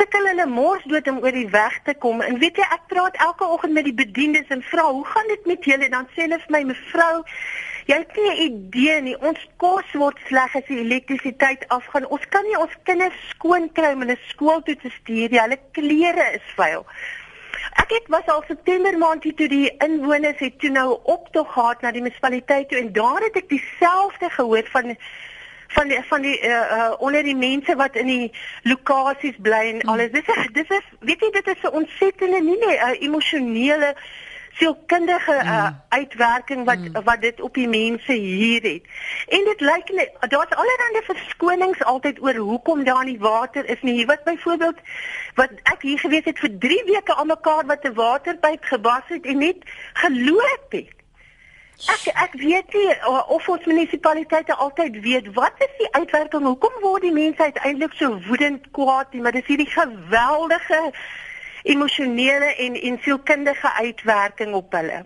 [0.00, 2.22] sukkel hulle mors dood om oor die weg te kom.
[2.24, 5.46] En weet jy, ek praat elke oggend met die bediendes en vra, "Hoe gaan dit
[5.46, 7.24] met julle?" Dan sê hulle vir my, "Mevrou,
[7.86, 9.16] jy het nie 'n idee nie.
[9.20, 12.08] Ons kos word sleg as die elektrisiteit afgaan.
[12.08, 15.40] Ons kan nie ons kinders skoon kry om hulle skool toe te stuur nie.
[15.40, 16.86] Hulle klere is vuil."
[17.76, 21.90] Ek het was al September maand toe die inwoners het toe nou optog gehad na
[21.90, 24.96] die munisipaliteit toe en daar het ek dieselfde gehoor van
[25.74, 29.80] van die van die uh, uh onder die mense wat in die lokasies bly en
[29.80, 29.92] hmm.
[29.92, 30.10] alles.
[30.10, 33.94] Dis is dis is weet jy dit is 'n ontsettende nie nee 'n emosionele
[34.60, 37.04] sielkundige uh, uitwerking wat mm.
[37.04, 38.82] wat dit op die mense hier het.
[39.28, 39.92] En dit lyk
[40.28, 43.94] daar's allerlei verskonings altyd oor hoekom daar nie water is nie.
[43.94, 44.78] Hier wat byvoorbeeld
[45.34, 49.26] wat ek hier gewees het vir 3 weke aan mekaar wat 'n waterpyp gebas het
[49.26, 49.56] en net
[49.92, 50.99] geloop het.
[51.88, 57.06] Ek ek weet nie of ons munisipaliteite altyd weet wat is die uitwerking hoekom word
[57.06, 60.80] die mense uiteindelik so woedend kwaad nie maar dis hierdie geweldige
[61.62, 65.04] emosionele en en sielkundige uitwerking op hulle.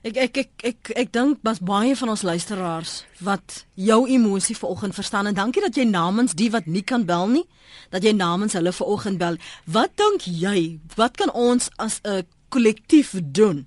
[0.00, 2.92] Ek ek ek ek ek dink was baie van ons luisteraars
[3.24, 7.28] wat jou emosie vanoggend verstaan en dankie dat jy namens die wat nie kan bel
[7.28, 7.46] nie
[7.92, 9.36] dat jy namens hulle vanoggend bel.
[9.64, 10.78] Wat dink jy?
[10.96, 13.66] Wat kan ons as 'n kollektief doen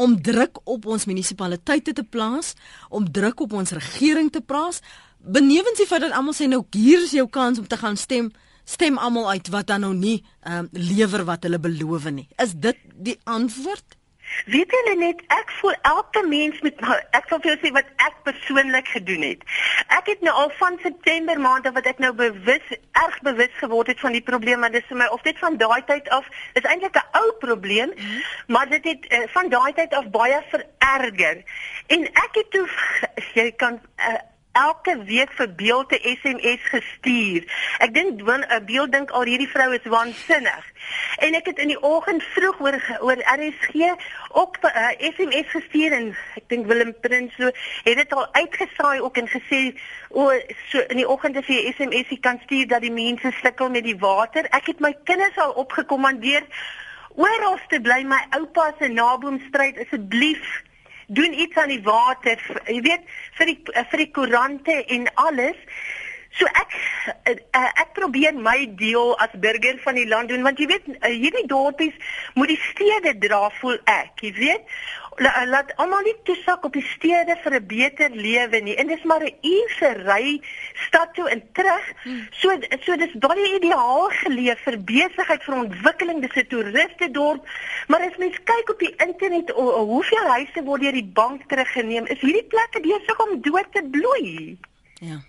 [0.00, 2.54] om druk op ons munisipaliteite te plaas,
[2.88, 4.80] om druk op ons regering te plaas.
[5.20, 8.32] Benewens die feit dat almal sê nou hier is jou kans om te gaan stem,
[8.64, 12.28] stem almal uit wat dan nou nie um, lewer wat hulle beloof nie.
[12.40, 13.99] Is dit die antwoord?
[14.46, 16.80] Weet julle net ek voel elke mens met
[17.16, 19.44] ek sal vir jou sê wat ek persoonlik gedoen het.
[19.98, 22.72] Ek het nou al van September maand af wat ek nou bewus
[23.04, 25.82] erg bewus geword het van die probleem maar dis vir my of dit van daai
[25.90, 28.22] tyd af is eintlik 'n ou probleem mm -hmm.
[28.46, 31.42] maar dit het uh, van daai tyd af baie vererger.
[31.86, 32.68] En ek het toe
[33.34, 34.20] jy kan uh,
[34.52, 37.44] elke week vir beelde SMS gestuur.
[37.78, 40.64] Ek dink 'n uh, beeld dink al hierdie vrou is waansinnig.
[41.18, 43.94] En ek het in die oggend vroeg oor oor RSG
[44.30, 47.52] op 'n uh, SMS gestuur en ek dink Willem Prinsloo
[47.84, 49.74] het dit al uitgesaai ook en gesê
[50.08, 50.32] o
[50.70, 53.98] so in die oggend as jy SMS kan stuur dat die mense sukkel met die
[53.98, 54.46] water.
[54.50, 56.42] Ek het my kinders al opgekommandeer
[57.14, 60.62] oral te bly my oupa se naboomstryd asseblief
[61.10, 62.38] doen iets aan die water,
[62.70, 65.58] jy weet, vir die vir die koerante en alles.
[66.38, 66.76] So ek
[67.26, 71.10] uh, ek probeer my deel as burger van die land doen want jy weet uh,
[71.10, 71.96] hierdie dorpies
[72.38, 74.76] moet die stede dra voel ek, jy weet
[75.20, 78.76] laat almal nie toesak op die stede vir 'n beter lewe nie.
[78.76, 80.40] En dis maar 'n uur se ry
[80.86, 81.92] stad toe en terug.
[82.02, 82.26] Hmm.
[82.30, 82.48] So
[82.80, 86.20] so dis baie ideaal geleef vir besigheid vir ontwikkeling.
[86.20, 87.48] Dis 'n toeriste dorp.
[87.88, 91.48] Maar as mens kyk op die internet o, o, hoeveel huise word deur die bank
[91.48, 94.58] teruggeneem, is hierdie plekke besig om dood te bloei.
[95.00, 95.20] Ja.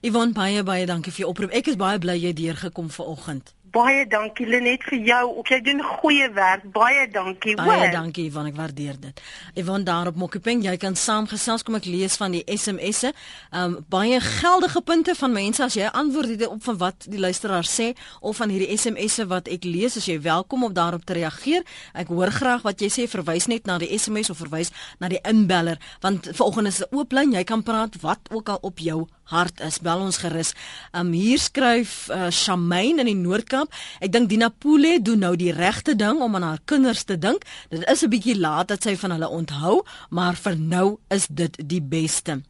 [0.00, 1.50] Yvonne baie baie dankie vir jou oproep.
[1.50, 3.54] Ek is baie bly jy deurgekom vanoggend.
[3.72, 5.22] Baie dankie Lenet vir jou.
[5.40, 6.64] Ook jy doen goeie werk.
[6.72, 7.56] Baie dankie.
[7.58, 7.90] Baie hoor.
[7.92, 9.20] dankie Ivan, ek waardeer dit.
[9.58, 13.12] Ivan daar op Mokopeng, jy kan saamgesels kom ek lees van die SMS'e.
[13.52, 17.68] Um baie geldige punte van mense as jy antwoord dit op van wat die luisteraar
[17.68, 21.66] sê of van hierdie SMS'e wat ek lees, as jy welkom om daarop te reageer.
[21.92, 25.20] Ek hoor graag wat jy sê, verwys net na die SMS of verwys na die
[25.28, 29.08] inbeller want vanoggend is 'n oop lyn, jy kan praat wat ook al op jou
[29.32, 29.78] hart is.
[29.84, 30.54] Bel ons gerus.
[30.96, 33.72] Um hier skryf uh, Shamaine in die Noord-Kaap.
[34.04, 37.44] Ek dink Dina Pule doen nou die regte ding om aan haar kinders te dink.
[37.70, 41.54] Dit is 'n bietjie laat dat sy van hulle onthou, maar vir nou is dit
[41.68, 42.42] die beste.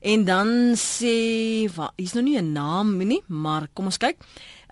[0.00, 4.16] En dan sê, is nou nie 'n naam nie, maar kom ons kyk.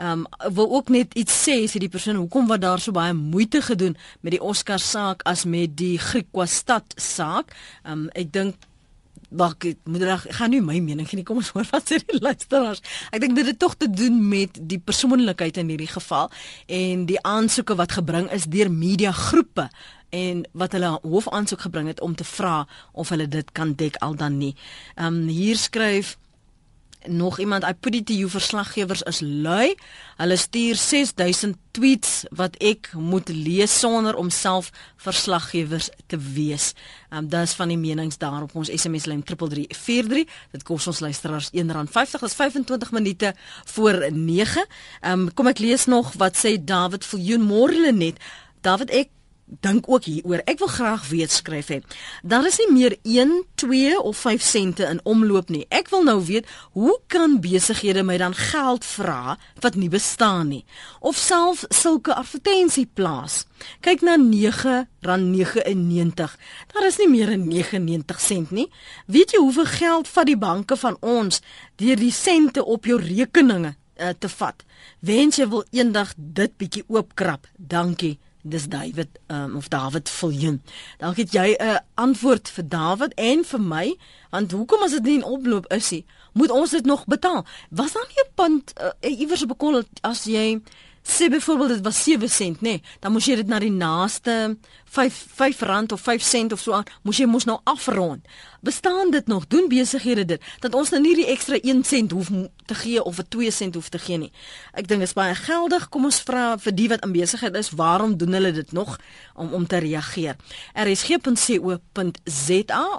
[0.00, 3.60] Um wil ook net iets sê sê die persoon hoekom wat daar so baie moeite
[3.62, 7.52] gedoen met die Oscar saak as met die Griekwastad saak.
[7.84, 8.56] Um ek dink
[9.30, 11.24] Wag, moet reg, gaan nie my mening gee nie.
[11.26, 12.82] Kom ons hoor wat sê die luisteraars.
[13.14, 16.30] Ek dink dit het tog te doen met die persoonlikheid in hierdie geval
[16.66, 19.68] en die aansoeke wat gebring is deur media groepe
[20.10, 24.18] en wat hulle hoofaansoek gebring het om te vra of hulle dit kan dek al
[24.18, 24.56] dan nie.
[24.96, 26.16] Ehm um, hier skryf
[27.06, 29.74] nog iemand I put it to you verslaggewers is lui.
[30.16, 36.72] Hulle stuur 6000 tweets wat ek moet lees sonder om self verslaggewers te wees.
[37.10, 40.26] Ehm um, dis van die menings daar op ons SMS lyn 3343.
[40.52, 42.20] Dit kos ons luisteraars R1.50.
[42.20, 43.34] Dis 25 minute
[43.64, 44.66] voor 9.
[45.00, 48.20] Ehm um, kom ek lees nog wat sê David Viljoen môre net.
[48.60, 49.08] David ek
[49.60, 50.42] dink ook hieroor.
[50.44, 51.82] Ek wil graag weet skryf hy.
[52.22, 55.66] Daar is nie meer 1, 2 of 5 sente in omloop nie.
[55.68, 60.64] Ek wil nou weet, hoe kan besighede my dan geld vra wat nie bestaan nie
[61.00, 63.46] of self sulke advertensie plaas?
[63.80, 66.36] Kyk na R9.99.
[66.72, 68.70] Daar is nie meer 'n 99 sent nie.
[69.06, 71.40] Weet jy hoeveel geld vat die banke van ons
[71.76, 74.64] deur die sente op jou rekeninge uh, te vat?
[75.00, 77.46] Wens jy wil eendag dit bietjie oopkrap.
[77.56, 80.62] Dankie dis David um, of David Viljoen.
[80.98, 83.96] Dalk het jy 'n uh, antwoord vir David en vir my,
[84.30, 87.44] want hoekom as dit nie in oploop is nie, moet ons dit nog betaal?
[87.70, 90.62] Was daar nie 'n punt uh, iewers op 'n kol as jy
[91.02, 94.56] sê byvoorbeeld dit was 7 sent, nê, nee, dan moes jy dit na die naaste
[94.84, 98.26] 5 5 rand of 5 sent of so aan, moes jy mos nou afrond.
[98.60, 99.46] Bestaan dit nog?
[99.46, 102.30] Doen besighede dit dat ons nou nie die ekstra 1 sent hoef
[102.70, 104.32] te gee of 'n 2 sent hoef te gee nie.
[104.72, 105.88] Ek dink dit is baie geldig.
[105.88, 108.98] Kom ons vra vir die wat in besigheid is, waarom doen hulle dit nog
[109.34, 110.36] om om te reageer?
[110.74, 112.18] rsg.co.za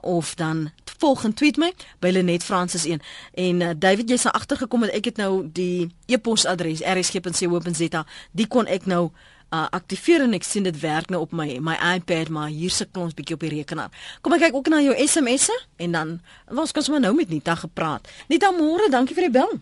[0.02, 3.02] of dan volgende tweet my by Lenet Francis 1
[3.34, 8.06] en uh, David jy's agtergekom dat ek het nou die e-posadres rsg.co.za
[8.38, 9.10] die kon ek nou
[9.52, 12.98] uh, aktiveer en ek sien dit werk nou op my my iPad maar hier sit
[12.98, 13.92] ons bietjie op die rekenaar.
[14.22, 16.16] Kom ek kyk ook na jou SMS'e en dan
[16.48, 18.08] ons kan sommer nou met Nita gepraat.
[18.32, 19.60] Nita môre, dankie vir die bel.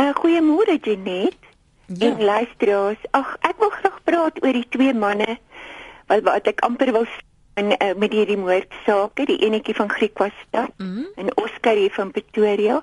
[0.00, 1.38] Uh goeiemôre Jenet.
[1.90, 2.06] Ja.
[2.06, 5.38] En luisteraars, ag ek wil graag praat oor die twee manne
[6.10, 7.06] wat wat ek amper wil
[7.58, 11.08] en uh, met hierdie moordsaak, die enetjie van Griekwastad mm -hmm.
[11.16, 12.82] en Oscar hier van Pretoria.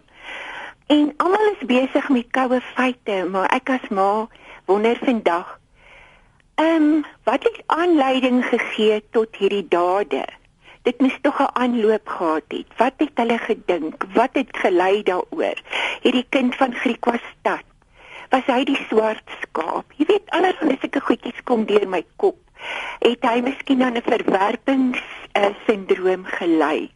[0.88, 4.28] En almal is besig met koue feite, maar ek as ma
[4.66, 5.60] wonder vandag.
[6.58, 10.26] Ehm, um, wat het aanleiding gegee tot hierdie dade?
[10.82, 12.66] Dit moes tog 'n aanloop gehad het.
[12.78, 14.04] Wat het hulle gedink?
[14.14, 15.58] Wat het gelei daaroor?
[16.02, 17.68] Hierdie kind van Griekwastad.
[18.30, 19.86] Was hy die swart skaap?
[19.96, 22.38] Jy weet allerlei sulke goedjies kom deur my kop
[23.00, 26.92] het hy miskien aan 'n verwerpings uh, sindroom gelei.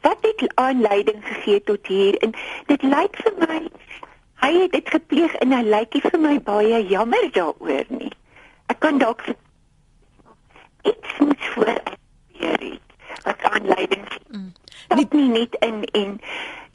[0.00, 2.34] Wat het aanleiding gegee tot hier en
[2.66, 3.62] dit lyk vir my
[4.44, 8.12] hy het dit gepleeg en hy lyk vir my baie jammer daaroor nie.
[8.72, 9.24] Ek kan dalk
[10.82, 11.80] iets moet voor
[12.28, 12.78] hier
[13.24, 14.52] wat aanleiding mm.
[14.94, 16.20] nie nie net in en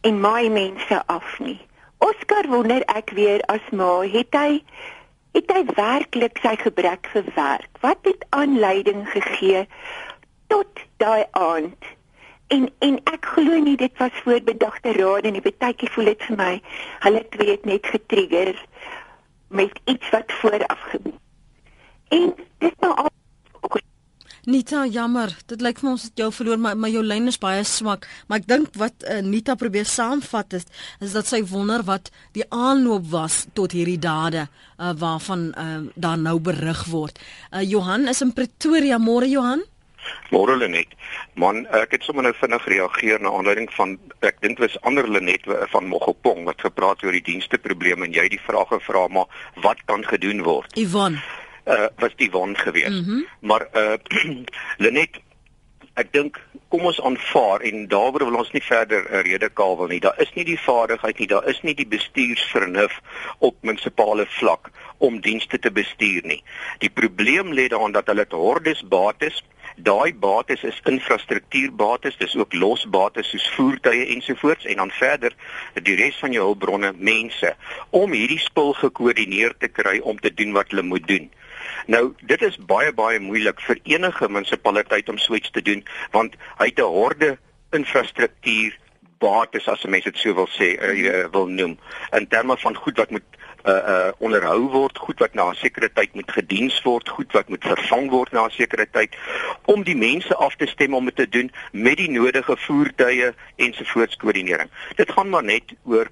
[0.02, 1.60] en my mense af nie.
[1.98, 4.62] Oscar wonder ek weer as ma het hy
[5.36, 7.70] het hy werklik sy gebrek vir werk?
[7.84, 9.66] Wat het aanleiding gegee
[10.48, 11.90] tot daai aand?
[12.50, 16.40] En en ek glo nie dit was voorbedagte raad en die baie voel dit vir
[16.40, 16.54] my
[17.06, 18.56] hulle twee het net getrigger
[19.50, 21.20] met iets wat vooraf gebeur.
[22.10, 23.10] En dis nou al
[24.50, 25.30] Nita, jammer.
[25.52, 28.08] Dit lyk vir ons het jou verloor, maar maar jou lyn is baie swak.
[28.28, 30.66] Maar ek dink wat uh, Nita probeer saamvat is
[31.06, 36.18] is dat sy wonder wat die aanloop was tot hierdie dade uh, waarvan uh, daar
[36.18, 37.20] nou berig word.
[37.52, 39.62] Uh, Johan is in Pretoria, môre Johan.
[40.34, 40.96] Môre Lenet.
[41.38, 45.06] Man, ek het sommer nou vinnig reageer na aanleiding van ek dink dit was ander
[45.06, 45.46] Lenet
[45.76, 49.30] van Mogopong wat gepraat oor die dienste probleme en jy die vrae gevra maar
[49.62, 50.74] wat kan gedoen word?
[50.80, 51.20] Ivan
[51.70, 53.00] uh was die won gewees.
[53.00, 53.26] Mm -hmm.
[53.40, 53.98] Maar uh
[54.84, 55.22] Lenet
[56.00, 56.38] ek dink
[56.72, 60.00] kom ons aanvaar en daaroor wil ons nie verder 'n uh, rede kawel nie.
[60.00, 63.02] Daar is nie die vaardigheid nie, daar is nie die bestuursvernuf
[63.40, 66.44] op munisipale vlak om dienste te bestuur nie.
[66.80, 69.44] Die probleem lê daarin dat hulle te hordes bates
[69.80, 75.36] Daai bates is infrastruktuurbates, dis ook losbates soos voertuie ensovoorts en dan verder
[75.88, 77.54] die res van jou hulpbronne, mense
[77.96, 81.30] om hierdie spul gekoördineer te kry om te doen wat hulle moet doen.
[81.86, 86.36] Nou, dit is baie baie moeilik vir enige munisipaliteit om so iets te doen want
[86.58, 87.38] hy het 'n horde
[87.72, 88.78] infrastruktuur
[89.20, 91.78] bates as 'n mens dit sou wil sê uh, wil noem
[92.12, 93.28] in terme van goed wat moet
[93.68, 97.50] uh uh onderhou word, goed wat na 'n sekere tyd moet gediens word, goed wat
[97.50, 99.16] moet vervang word na 'n sekere tyd
[99.66, 104.16] om die mense af te stem om dit te doen met die nodige voertuie ensovoorts
[104.16, 104.70] koördinering.
[104.96, 106.08] Dit gaan maar net oor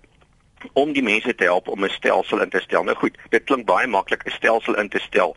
[0.73, 2.83] om die mense te help om 'n stelsel in te stel.
[2.83, 5.35] Nou goed, dit klink baie maklik 'n stelsel in te stel.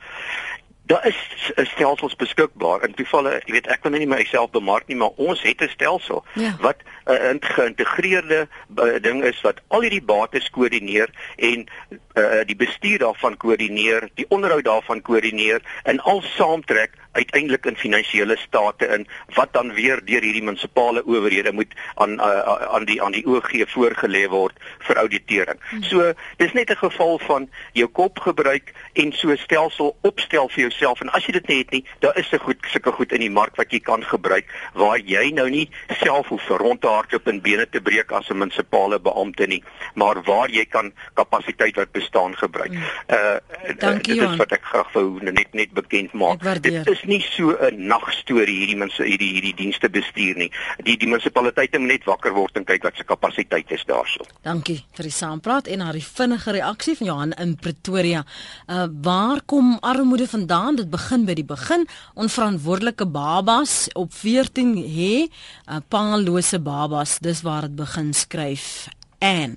[0.86, 2.82] Daar is stelsels beskikbaar.
[2.82, 6.24] In gevalle, jy weet, ek kan nie myself bemark nie, maar ons het 'n stelsel
[6.34, 6.56] ja.
[6.60, 11.66] wat 'n uh, geïntegreerde uh, ding is wat al hierdie bates koördineer en
[12.14, 18.36] uh, die bestuur daarvan koördineer, die onderhoud daarvan koördineer en al saamtrek uiteindelik in finansiële
[18.36, 23.12] state in wat dan weer deur hierdie munisipale owerhede moet aan uh, aan die aan
[23.12, 24.54] die OG voorgelê word
[24.86, 25.58] vir auditering.
[25.70, 25.82] Hmm.
[25.82, 31.00] So dis net 'n geval van jou kop gebruik en so stelsel opstel vir jouself
[31.00, 33.30] en as jy dit nie het nie, daar is 'n goed sulke goed in die
[33.30, 37.66] mark wat jy kan gebruik waar jy nou nie self hoef rond hardloop en bene
[37.68, 39.62] te breek as 'n munisipale beampte nie,
[39.94, 42.72] maar waar jy kan kapasiteit wat bestaan gebruik.
[42.72, 42.82] Hmm.
[43.08, 43.38] Uh
[43.78, 46.42] Dankie, dit is wat ek graag wou net net bekend maak.
[46.62, 50.50] Dit is nie so 'n nagstorie hierdie mense hierdie hierdie dienste bestuur nie.
[50.82, 54.24] Die die munisipaliteite moet net wakker word en kyk wat se kapasiteit is daarso.
[54.42, 58.24] Dankie vir die saampraat en haar vinnige reaksie van Johan in Pretoria.
[58.68, 60.76] Uh waar kom armoede vandaan?
[60.76, 61.86] Dit begin by die begin.
[62.14, 66.79] Onverantwoordelike babas op 14 hè, uh, paallose babas.
[67.20, 68.88] Dis waar dit begin skryf.
[69.18, 69.56] En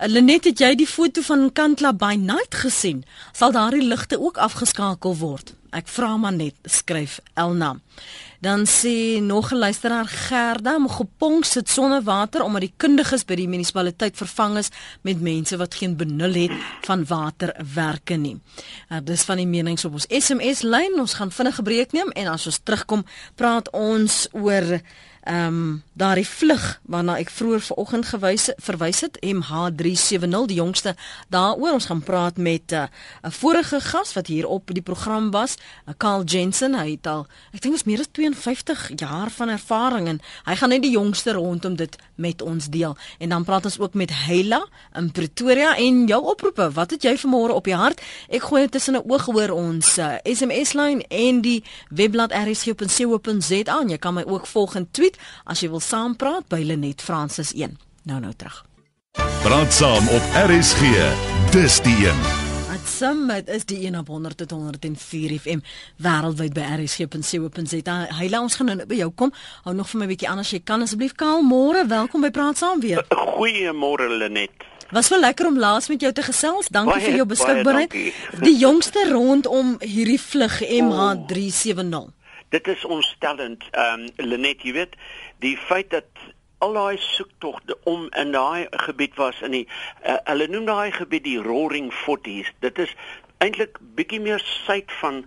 [0.00, 3.02] Lenet, het jy die foto van Kantla by night gesien?
[3.36, 5.52] Sal daardie ligte ook afgeskakel word?
[5.76, 7.74] Ek vra maar net, skryf Elna.
[8.40, 13.48] Dan sê nog 'n luisteraar Gerda, Mogopong sit sonder water omdat die kundiges by die
[13.48, 14.70] munisipaliteit vervang is
[15.02, 18.40] met mense wat geen benul het van waterwerke nie.
[18.88, 20.98] Uh, dis van die menings op ons SMS lyn.
[20.98, 24.80] Ons gaan vinnig 'n breek neem en as ons terugkom, praat ons oor
[25.20, 30.94] ehm um, daardie vlug waarna ek vroeër vanoggend gewys verwys het MH370 die jongste
[31.28, 31.76] daaroor.
[31.76, 32.88] Ons gaan praat met eh,
[33.22, 36.74] 'n uh, vorige gas wat hier op die program was uh, Carl Jensen.
[36.74, 40.68] Hy het al ek dink is meer as 52 jaar van ervaring en hy gaan
[40.68, 42.96] net die jongste rondom dit met ons deel.
[43.18, 46.70] En dan praat ons ook met Heila in Pretoria en jou oproepe.
[46.72, 48.00] Wat het jy vanmôre op die hart?
[48.28, 53.98] Ek gooi tussen 'n oog hoor ons uh, SMS lyn en die webblad rsg.co.za jy
[53.98, 57.78] kan my ook volg en tweet as jy wil saampraat by Lenet Francis 1.
[58.06, 58.64] Nou nou terug.
[59.42, 60.82] Praat saam op RSG.
[61.50, 62.20] Dis die een.
[62.70, 65.64] At Summit is die een op 100 tot 104 FM
[65.98, 67.96] wêreldwyd by rsg.co.za.
[68.20, 69.32] Hy laat ons gaan nou by jou kom.
[69.66, 71.86] Hou nog vir my 'n bietjie anders jy kan asseblief Kaal môre.
[71.86, 73.04] Welkom by Praat saam weer.
[73.10, 74.50] Goeiemôre Lenet.
[74.90, 76.68] Was wel lekker om laas met jou te gesels.
[76.68, 77.92] Dankie baie, vir jou beskikbaarheid.
[78.40, 82.19] Die jongste rondom hierdie vlug MH370.
[82.50, 83.64] Dit is ontstellend.
[83.70, 84.96] Ehm um, Lenet, jy weet,
[85.38, 86.06] die feit dat
[86.60, 89.66] al daai soektogte om in daai gebied was in die
[90.04, 92.50] uh, hulle noem daai gebied die Roaring Forties.
[92.60, 92.92] Dit is
[93.40, 95.22] eintlik bietjie meer suid van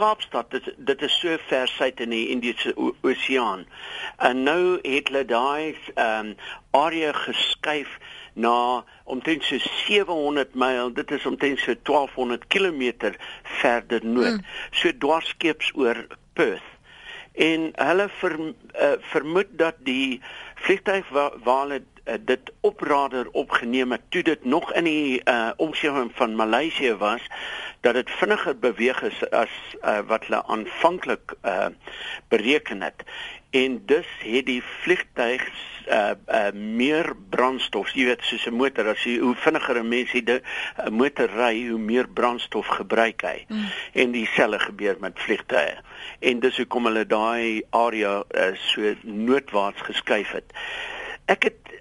[0.00, 0.50] Kaapstad.
[0.54, 3.66] Dit dit is so ver suid in die Indiese Oseaan.
[4.16, 6.32] En nou het hulle daai ehm um,
[6.70, 7.98] area geskuif
[8.38, 10.92] na omtrent so 700 myl.
[10.94, 13.12] Dit is omtrent so 1200 km
[13.60, 14.40] verder noord.
[14.40, 14.44] Mm.
[14.70, 16.06] So dwarskeeps oor
[16.38, 16.68] Perth.
[17.34, 20.20] En hulle ver, uh, vermoed dat die
[20.54, 21.82] vliegtuig waar, waar hulle
[22.20, 27.26] dit oprader opgeneem het toe dit nog in die uh, omgewing van Maleisië was
[27.80, 31.66] dat dit vinniger beweeg is as uh, wat hulle aanvanklik uh,
[32.28, 33.04] bereken het.
[33.50, 35.48] En dus het die vliegtuig
[35.88, 40.12] uh, uh, meer brandstof jy weet soos 'n motor as jy hoe vinniger 'n mens
[40.12, 40.40] die uh,
[40.90, 43.44] motor ry hoe meer brandstof gebruik hy.
[43.48, 43.64] Mm.
[43.92, 45.78] en dieselfde gebeur met vliegtuie
[46.20, 50.52] en dis hoekom hulle daai area uh, so noordwaarts geskuif het.
[51.24, 51.80] Ek het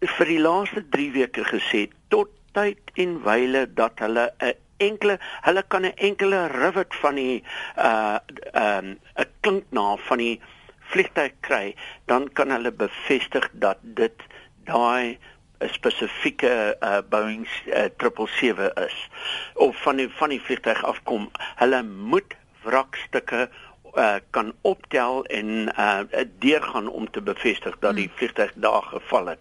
[0.00, 5.62] vir die laaste 3 weke gesê tot tyd en wyle dat hulle 'n enkele hulle
[5.68, 7.42] kan 'n enkele rivet van die
[7.76, 8.18] uh
[8.52, 10.40] ehm um, 'n klink na van die
[10.88, 11.74] vliegtuig kry,
[12.06, 14.22] dan kan hulle bevestig dat dit
[14.68, 15.18] daai
[15.74, 19.08] spesifieke uh, Boeing uh, 777 is
[19.54, 21.30] of van die van die vliegtuig afkom.
[21.58, 23.48] Hulle moet wrakstukke
[23.94, 25.46] uh, kan optel en
[25.78, 26.00] uh,
[26.38, 28.16] deurgaan om te bevestig dat die hmm.
[28.16, 29.38] vliegtuig daar geval het.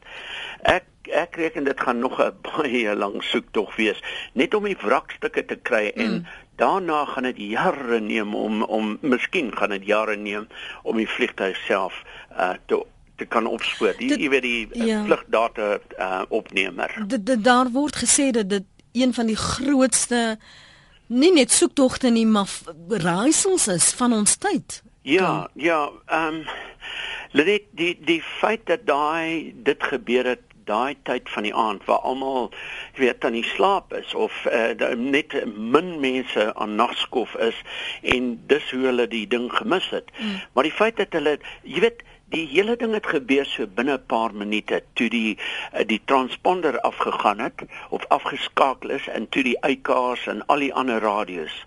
[0.62, 5.46] Ek ek reken dit gaan nog 'n baie lang soektog wees net om die wrakstukke
[5.46, 6.26] te kry en mm.
[6.56, 10.48] daarna gaan dit jare neem om om miskien gaan dit jare neem
[10.84, 12.86] om die vliegtuig self uh, te
[13.16, 13.96] te kan opspoor.
[13.98, 15.04] Die jy weet die uh, ja.
[15.04, 16.94] vlugdata uh, opnemer.
[17.08, 20.38] Dit daar word gesê dat dit een van die grootste
[21.08, 22.50] nie net soektogte nie maar
[22.90, 24.82] raaisels is van ons tyd.
[25.02, 26.48] Ja, ja, ehm um,
[27.32, 32.00] Let die die feit dat daai dit gebeur het daai tyd van die aand waar
[32.00, 32.50] almal
[33.00, 37.62] weet dan nie slaap is of uh, net min mense aan nagskof is
[38.02, 40.12] en dis hoe hulle die ding gemis het.
[40.18, 40.40] Mm.
[40.54, 44.06] Maar die feit dat hulle jy weet die hele ding het gebeur so binne 'n
[44.12, 49.62] paar minute toe die uh, die transponder afgegaan het of afgeskakel is en toe die
[49.62, 51.66] uitkaars en al die ander radio's.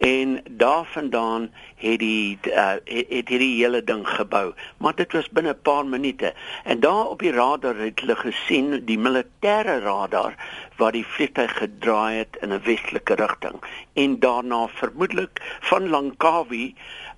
[0.00, 4.54] En daarvandaan het die uh, het, het hierdie hele ding gebou.
[4.76, 6.32] Maar dit was binne 'n paar minute.
[6.64, 10.34] En daar op die radar het hulle gesien die militêre radar
[10.76, 13.60] waar die vliegtuig gedraai het in 'n westelike rigting.
[13.92, 16.74] En daarna vermoedelik van Langkawi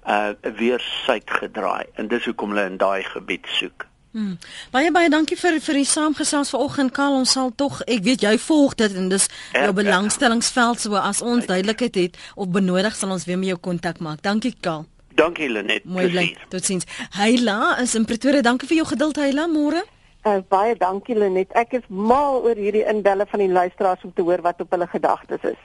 [0.07, 4.35] uh, weer suid gedraai en dis hoekom hulle in daai gebied soek Hmm.
[4.69, 8.33] Baie baie dankie vir vir die saamgesels vanoggend Karl ons sal tog ek weet jy
[8.45, 9.25] volg dit en dis
[9.55, 14.03] jou belangstellingsveld so as ons duidelikheid het of benodig sal ons weer met jou kontak
[14.05, 14.21] maak.
[14.21, 14.85] Dankie Karl.
[15.17, 15.87] Dankie Lenet.
[15.89, 16.27] Mooi bly.
[16.53, 16.85] Totsiens.
[17.17, 18.45] Heila is in Pretoria.
[18.45, 19.81] Dankie vir jou geduld Heila môre.
[20.29, 21.57] Uh, baie dankie Lenet.
[21.57, 24.91] Ek is mal oor hierdie inbelle van die luisteraars om te hoor wat op hulle
[24.93, 25.65] gedagtes is.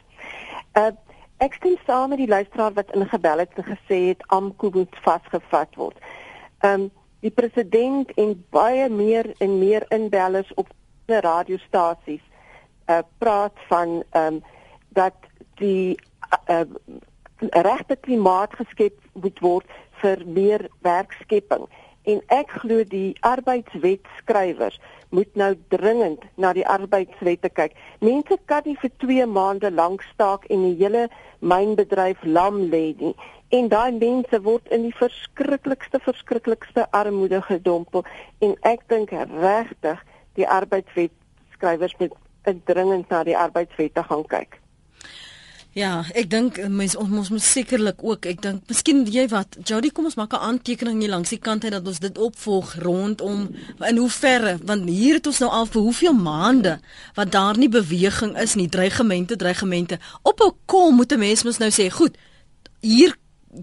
[0.72, 0.94] Uh
[1.38, 5.76] ek stem saam met die luisteraar wat ingebel het en gesê het Amko moet vasgevat
[5.76, 5.98] word.
[6.66, 6.90] Um
[7.26, 10.70] die president en baie meer en meer inbellers op
[11.10, 12.24] die radiostasies
[12.88, 14.44] uh praat van ehm um,
[14.98, 15.16] dat
[15.56, 16.00] die
[16.50, 16.62] uh,
[17.40, 19.66] regte klimaat geskep moet word
[20.02, 21.68] vir meer werkskepping
[22.08, 24.80] en ek glo die arbeidswetskrywers
[25.16, 27.76] moet nou dringend na die arbeidswette kyk.
[28.03, 31.08] Mense kan nie vir 2 maande lank staak en die hele
[31.39, 33.16] mynbedryf lam lê nie
[33.55, 38.03] en daai mense word in die verskriklikste verskriklikste armoede gedompel
[38.43, 40.03] en ek dink regtig
[40.39, 41.14] die arbeidswet
[41.55, 42.16] skrywers moet
[42.68, 44.60] dringend na die arbeidswette gaan kyk.
[45.78, 50.08] Ja, ek dink mense ons moet sekerlik ook, ek dink miskien jy wat, Jody, kom
[50.10, 53.54] ons maak 'n aantekening hier langs die kant uit dat ons dit opvolg rondom
[53.86, 56.80] in hoe verre want hier het ons nou al vir hoeveel maande
[57.14, 60.00] wat daar nie beweging is nie, dreigemente, dreigemente.
[60.24, 62.18] Op 'n kom moet 'n mens mos nou sê, goed,
[62.82, 63.16] hier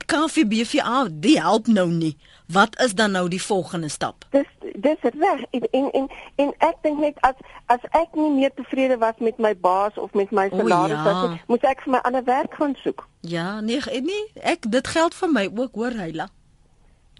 [0.06, 2.16] KVBVA, die help nou nie.
[2.46, 4.24] Wat is dan nou die volgende stap?
[4.30, 7.34] Dis dis reg en en en, en ek dink net as
[7.66, 11.38] as ek nie meer tevrede was met my baas of met my salaris, ja.
[11.46, 13.06] moet ek vir my ander werk gaan soek.
[13.20, 16.28] Ja, nee, nee, ek dit geld vir my ook, hoor Heila.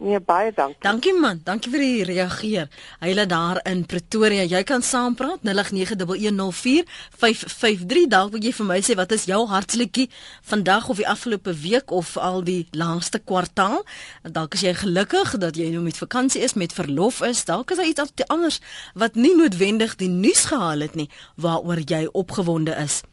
[0.03, 0.81] Nee, baie dankie.
[0.83, 2.67] Dankie man, dankie vir die reageer.
[2.99, 8.11] Hulle daar in Pretoria, jy kan saampraat 0891104553.
[8.11, 10.11] Dalk wil jy vir my sê wat is jou hartslikkie
[10.43, 13.87] vandag of die afgelope week of al die laaste kwartaal?
[14.27, 17.47] Dalk is jy gelukkig dat jy nou met vakansie is, met verlof is.
[17.47, 18.59] Dalk is daar iets anders
[18.99, 21.07] wat nie noodwendig die nuus gehaal het nie
[21.39, 23.07] waaroor jy opgewonde is.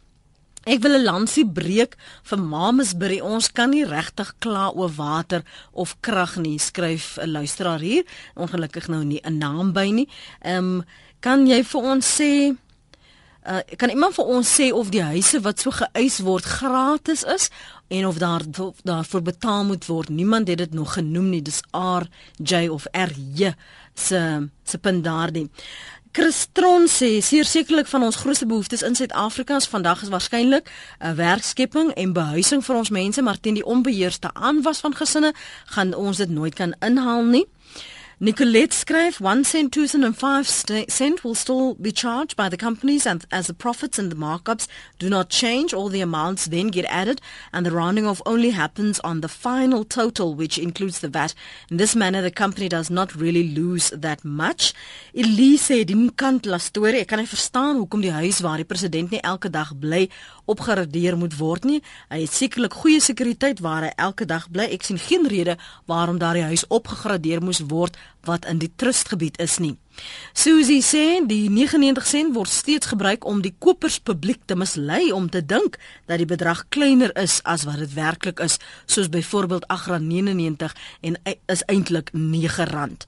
[0.64, 3.20] Ek wil 'n lansie breek vir Mamasbury.
[3.20, 8.04] Ons kan nie regtig kla oor water of krag nie, skryf 'n luisteraar hier.
[8.36, 10.08] Ongelukkig nou nie 'n naam by nie.
[10.42, 10.84] Ehm um,
[11.20, 12.56] kan jy vir ons sê
[13.48, 17.50] uh, kan iemand vir ons sê of die huise wat so geëis word gratis is
[17.90, 18.42] en of daar
[18.84, 20.10] daarvoor betaal moet word?
[20.10, 21.42] Niemand het dit nog genoem nie.
[21.42, 22.08] Dis R
[22.38, 23.54] J of R J
[23.94, 25.50] se se punt daardie.
[26.12, 31.14] Christron sê sekerlik van ons grootste behoeftes in Suid-Afrika is vandag is waarskynlik 'n uh,
[31.16, 35.34] werkskepping en behuising vir ons mense, maar teen die onbeheerste aanwas van gesinne
[35.66, 37.48] gaan ons dit nooit kan inhaal nie.
[38.24, 40.48] Nicolette skryf 1 cent 2005
[40.88, 44.68] cent will still be charged by the companies and as the profits and the markups
[45.00, 47.20] do not change all the amounts then get added
[47.52, 51.34] and the rounding off only happens on the final total which includes the VAT.
[51.72, 54.76] In this manner the company does not really lose that much.
[55.16, 58.70] Elise sê die kant la storie, ek kan nie verstaan hoekom die huis waar die
[58.70, 60.04] president nie elke dag bly
[60.46, 61.82] opgeradeer moet word nie.
[62.14, 64.70] Hy het sekerlik goeie sekuriteit waar hy elke dag bly.
[64.70, 65.58] Ek sien geen rede
[65.90, 67.98] waarom daardie huis opgegradeer moes word
[68.28, 69.78] wat in die trustgebied is nie.
[70.34, 75.46] Susie sê die 99 sent word steeds gebruik om die koperspubliek te mislei om te
[75.46, 81.18] dink dat die bedrag kleiner is as wat dit werklik is, soos byvoorbeeld R8.99 en
[81.46, 83.02] is eintlik R9.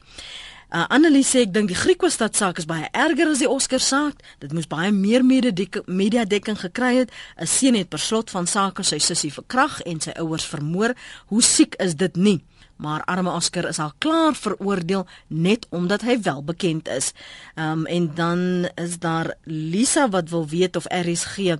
[0.74, 4.24] Uh, Annelie sê ek dink die Griekwestad saak is baie erger as die Oscar saak.
[4.41, 7.12] Dit moes baie meer media dekking gekry het.
[7.38, 10.95] 'n Seun het per slot van sake sy sussie verkrag en sy ouers vermoor.
[11.30, 12.41] Hoe siek is dit nie?
[12.76, 17.14] Maar arme Oscar is al klaar veroordeel net omdat hy wel bekend is.
[17.56, 21.58] Ehm um, en dan is daar Lisa wat wil weet of RSG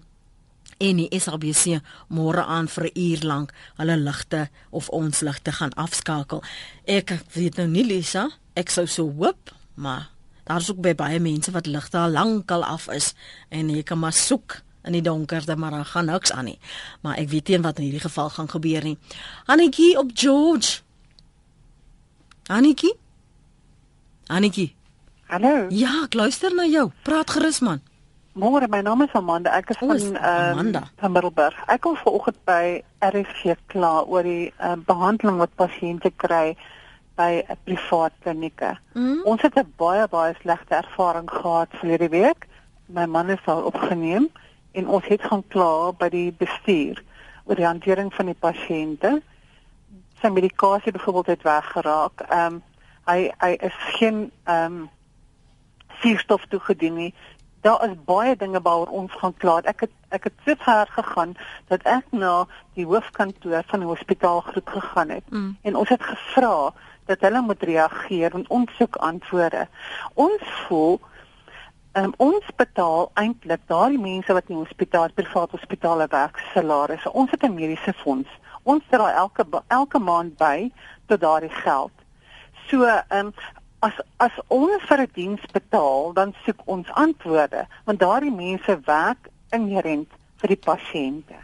[0.78, 5.74] en die SABC môre aan vir 'n uur lank hulle ligte of ons ligte gaan
[5.74, 6.44] afskakel.
[6.86, 10.10] Ek weet nou nie Lisa, ek sou so hoop, maar
[10.44, 13.14] daar is ook baie baie mense wat ligte al lank al af is
[13.50, 16.60] en jy kan maar soek in die donker, maar daar gaan niks aan nie.
[17.02, 18.98] Maar ek weet nie wat in hierdie geval gaan gebeur nie.
[19.46, 20.82] Annetjie op George
[22.48, 22.94] Anetjie?
[24.28, 24.76] Anetjie.
[25.32, 25.68] Hallo.
[25.70, 26.90] Ja, ek luister na jou.
[27.08, 27.80] Praat gerus man.
[28.36, 29.54] Môre, my naam is Amanda.
[29.56, 31.56] Ek is van ehm um, van Middelburg.
[31.72, 36.58] Ek kom vanoggend by RSG klaar oor die uh, behandeling wat pasiënte kry
[37.16, 38.74] by 'n privaat klinieke.
[38.94, 39.22] Mm.
[39.24, 42.48] Ons het 'n baie baie slegte ervaring gehad verlede week.
[42.86, 44.28] My man is al opgeneem
[44.72, 47.04] en ons het gaan kla by die bestuur
[47.46, 49.22] oor die hantering van die pasiënte
[50.24, 52.26] sy medikasie byvoorbeeld het weggeraak.
[52.30, 52.62] Ehm um,
[53.06, 54.90] hy hy is geen ehm um,
[56.00, 57.14] suurstof toegedien nie.
[57.62, 59.64] Daar is baie dinge waaroor ons gaan klaar.
[59.64, 61.36] Ek het ek het so ver gegaan
[61.68, 65.58] dat ek na die hoofkantoor van die hospitaalgroep gegaan het mm.
[65.62, 66.74] en ons het gevra
[67.06, 69.68] dat hulle moet reageer en ons soek antwoorde.
[70.14, 71.00] Ons voel
[71.94, 77.12] Um, ons betaal eintlik daardie mense wat in hospitaal, privaat hospitale werk, salarisse.
[77.14, 78.30] Ons het 'n mediese fonds
[78.64, 80.72] ons dra elke elke maand by
[81.08, 81.92] tot daardie geld.
[82.70, 83.34] So, ehm um,
[83.84, 89.30] as as ons vir 'n diens betaal, dan soek ons antwoorde, want daardie mense werk
[89.52, 90.10] inherent
[90.42, 91.40] vir die pasiënte.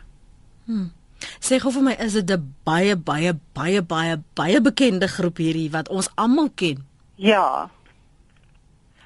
[0.66, 0.92] Hmm.
[1.40, 5.72] Sê gou vir my, is dit 'n baie baie baie baie baie bekende groep hierdie
[5.72, 6.86] wat ons almal ken?
[7.16, 7.70] Ja.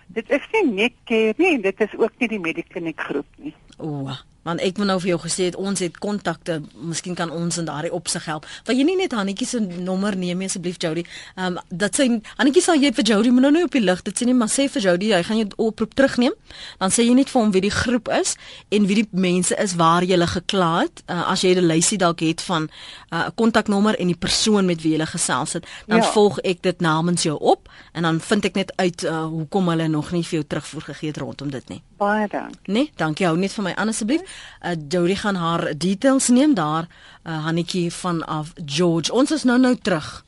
[0.08, 3.56] Dit is nie net keer nie, dit is ook nie die medikliniek groep nie.
[3.78, 4.10] O,
[4.44, 7.66] want ek wou nou vir jou gesê het ons het kontakte, miskien kan ons in
[7.66, 8.48] daardie opsig help.
[8.66, 11.06] Wil jy nie net Hannetjie se nommer neem asseblief Jody?
[11.36, 14.02] Ehm um, dat sy Hannetjie sal jy vir Jody moet nou nie op die lig
[14.02, 16.34] dit sê nie, maar sê vir Jody jy gaan jou oproep terugneem.
[16.80, 18.36] Dan sê jy net vir hom wie die groep is
[18.72, 21.04] en wie die mense is waar jy gele gekla het.
[21.10, 24.66] Uh, as jy 'n lysie dalk het van uh, 'n uh, kontaknommer en die persoon
[24.66, 26.12] met wie jy gesels het, dan ja.
[26.12, 29.88] volg ek dit namens jou op en dan vind ek net uit uh, hoekom hulle
[29.88, 31.82] nog nie vir jou terugvoer gegee het rondom dit nie.
[31.98, 32.74] Baie dankie.
[32.74, 34.22] Nee, dankie hou net vir my aan asseblief.
[34.62, 36.88] Uh, Jody gaan haar details neem daar,
[37.24, 39.14] uh, Hannetjie vanaf George.
[39.14, 40.24] Ons is nou nou terug.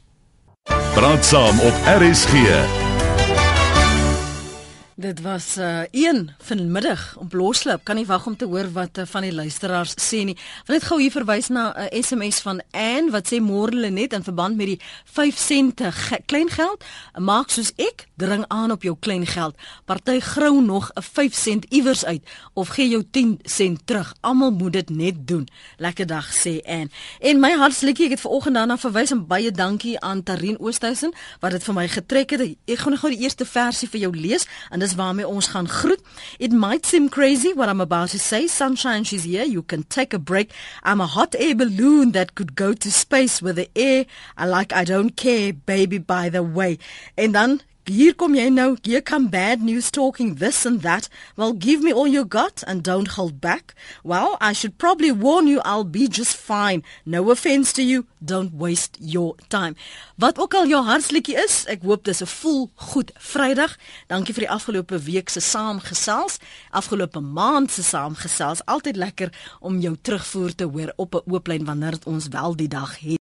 [0.93, 2.84] Praat saam op RSG.
[4.97, 7.83] Dit was uh een vanmiddag op Loslip.
[7.83, 10.37] Kan nie wag om te hoor wat uh, van die luisteraars sê nie.
[10.65, 14.13] Wil net gou hier verwys na 'n uh, SMS van Ann wat sê môre net
[14.13, 15.91] in verband met die 5 sente
[16.25, 16.83] klein geld.
[17.19, 19.55] Maak soos ek, dring aan op jou klein geld.
[19.85, 22.23] Party grou nog 'n 5 sent iewers uit
[22.53, 24.15] of gee jou 10 sent terug.
[24.21, 25.47] Almal moet dit net doen.
[25.77, 26.91] Lekker dag sê Ann.
[27.19, 31.51] En my hartslike, ek het vanoggend daarna verwys en baie dankie aan Tarin Oosthuizen wat
[31.51, 32.41] dit vir my getrek het.
[32.65, 36.01] Ek gaan nou die eerste versie vir jou lees en dis waarmee ons gaan groet.
[36.37, 38.47] It might seem crazy what I'm about to say.
[38.47, 39.45] Sunshine, she's here.
[39.45, 40.53] You can take a break.
[40.83, 44.05] I'm a hot air balloon that could go to space with the air.
[44.37, 46.77] I like I don't care, baby, by the way.
[47.17, 51.07] En dan Hier kom jy nou, here come bad news talking this and that.
[51.37, 53.75] Well, give me all you got and don't hold back.
[54.03, 56.81] Well, I should probably warn you I'll be just fine.
[57.05, 58.07] No offense to you.
[58.25, 59.75] Don't waste your time.
[60.17, 63.77] Wat ook al jou hartslikkie is, ek hoop dis 'n vol goed Vrydag.
[64.07, 66.39] Dankie vir die afgelope week se saamgesels,
[66.71, 68.65] afgelope maand se saamgesels.
[68.65, 69.29] Altyd lekker
[69.59, 73.21] om jou terugvoer te hoor op 'n ooplyn wanneer ons wel die dag het.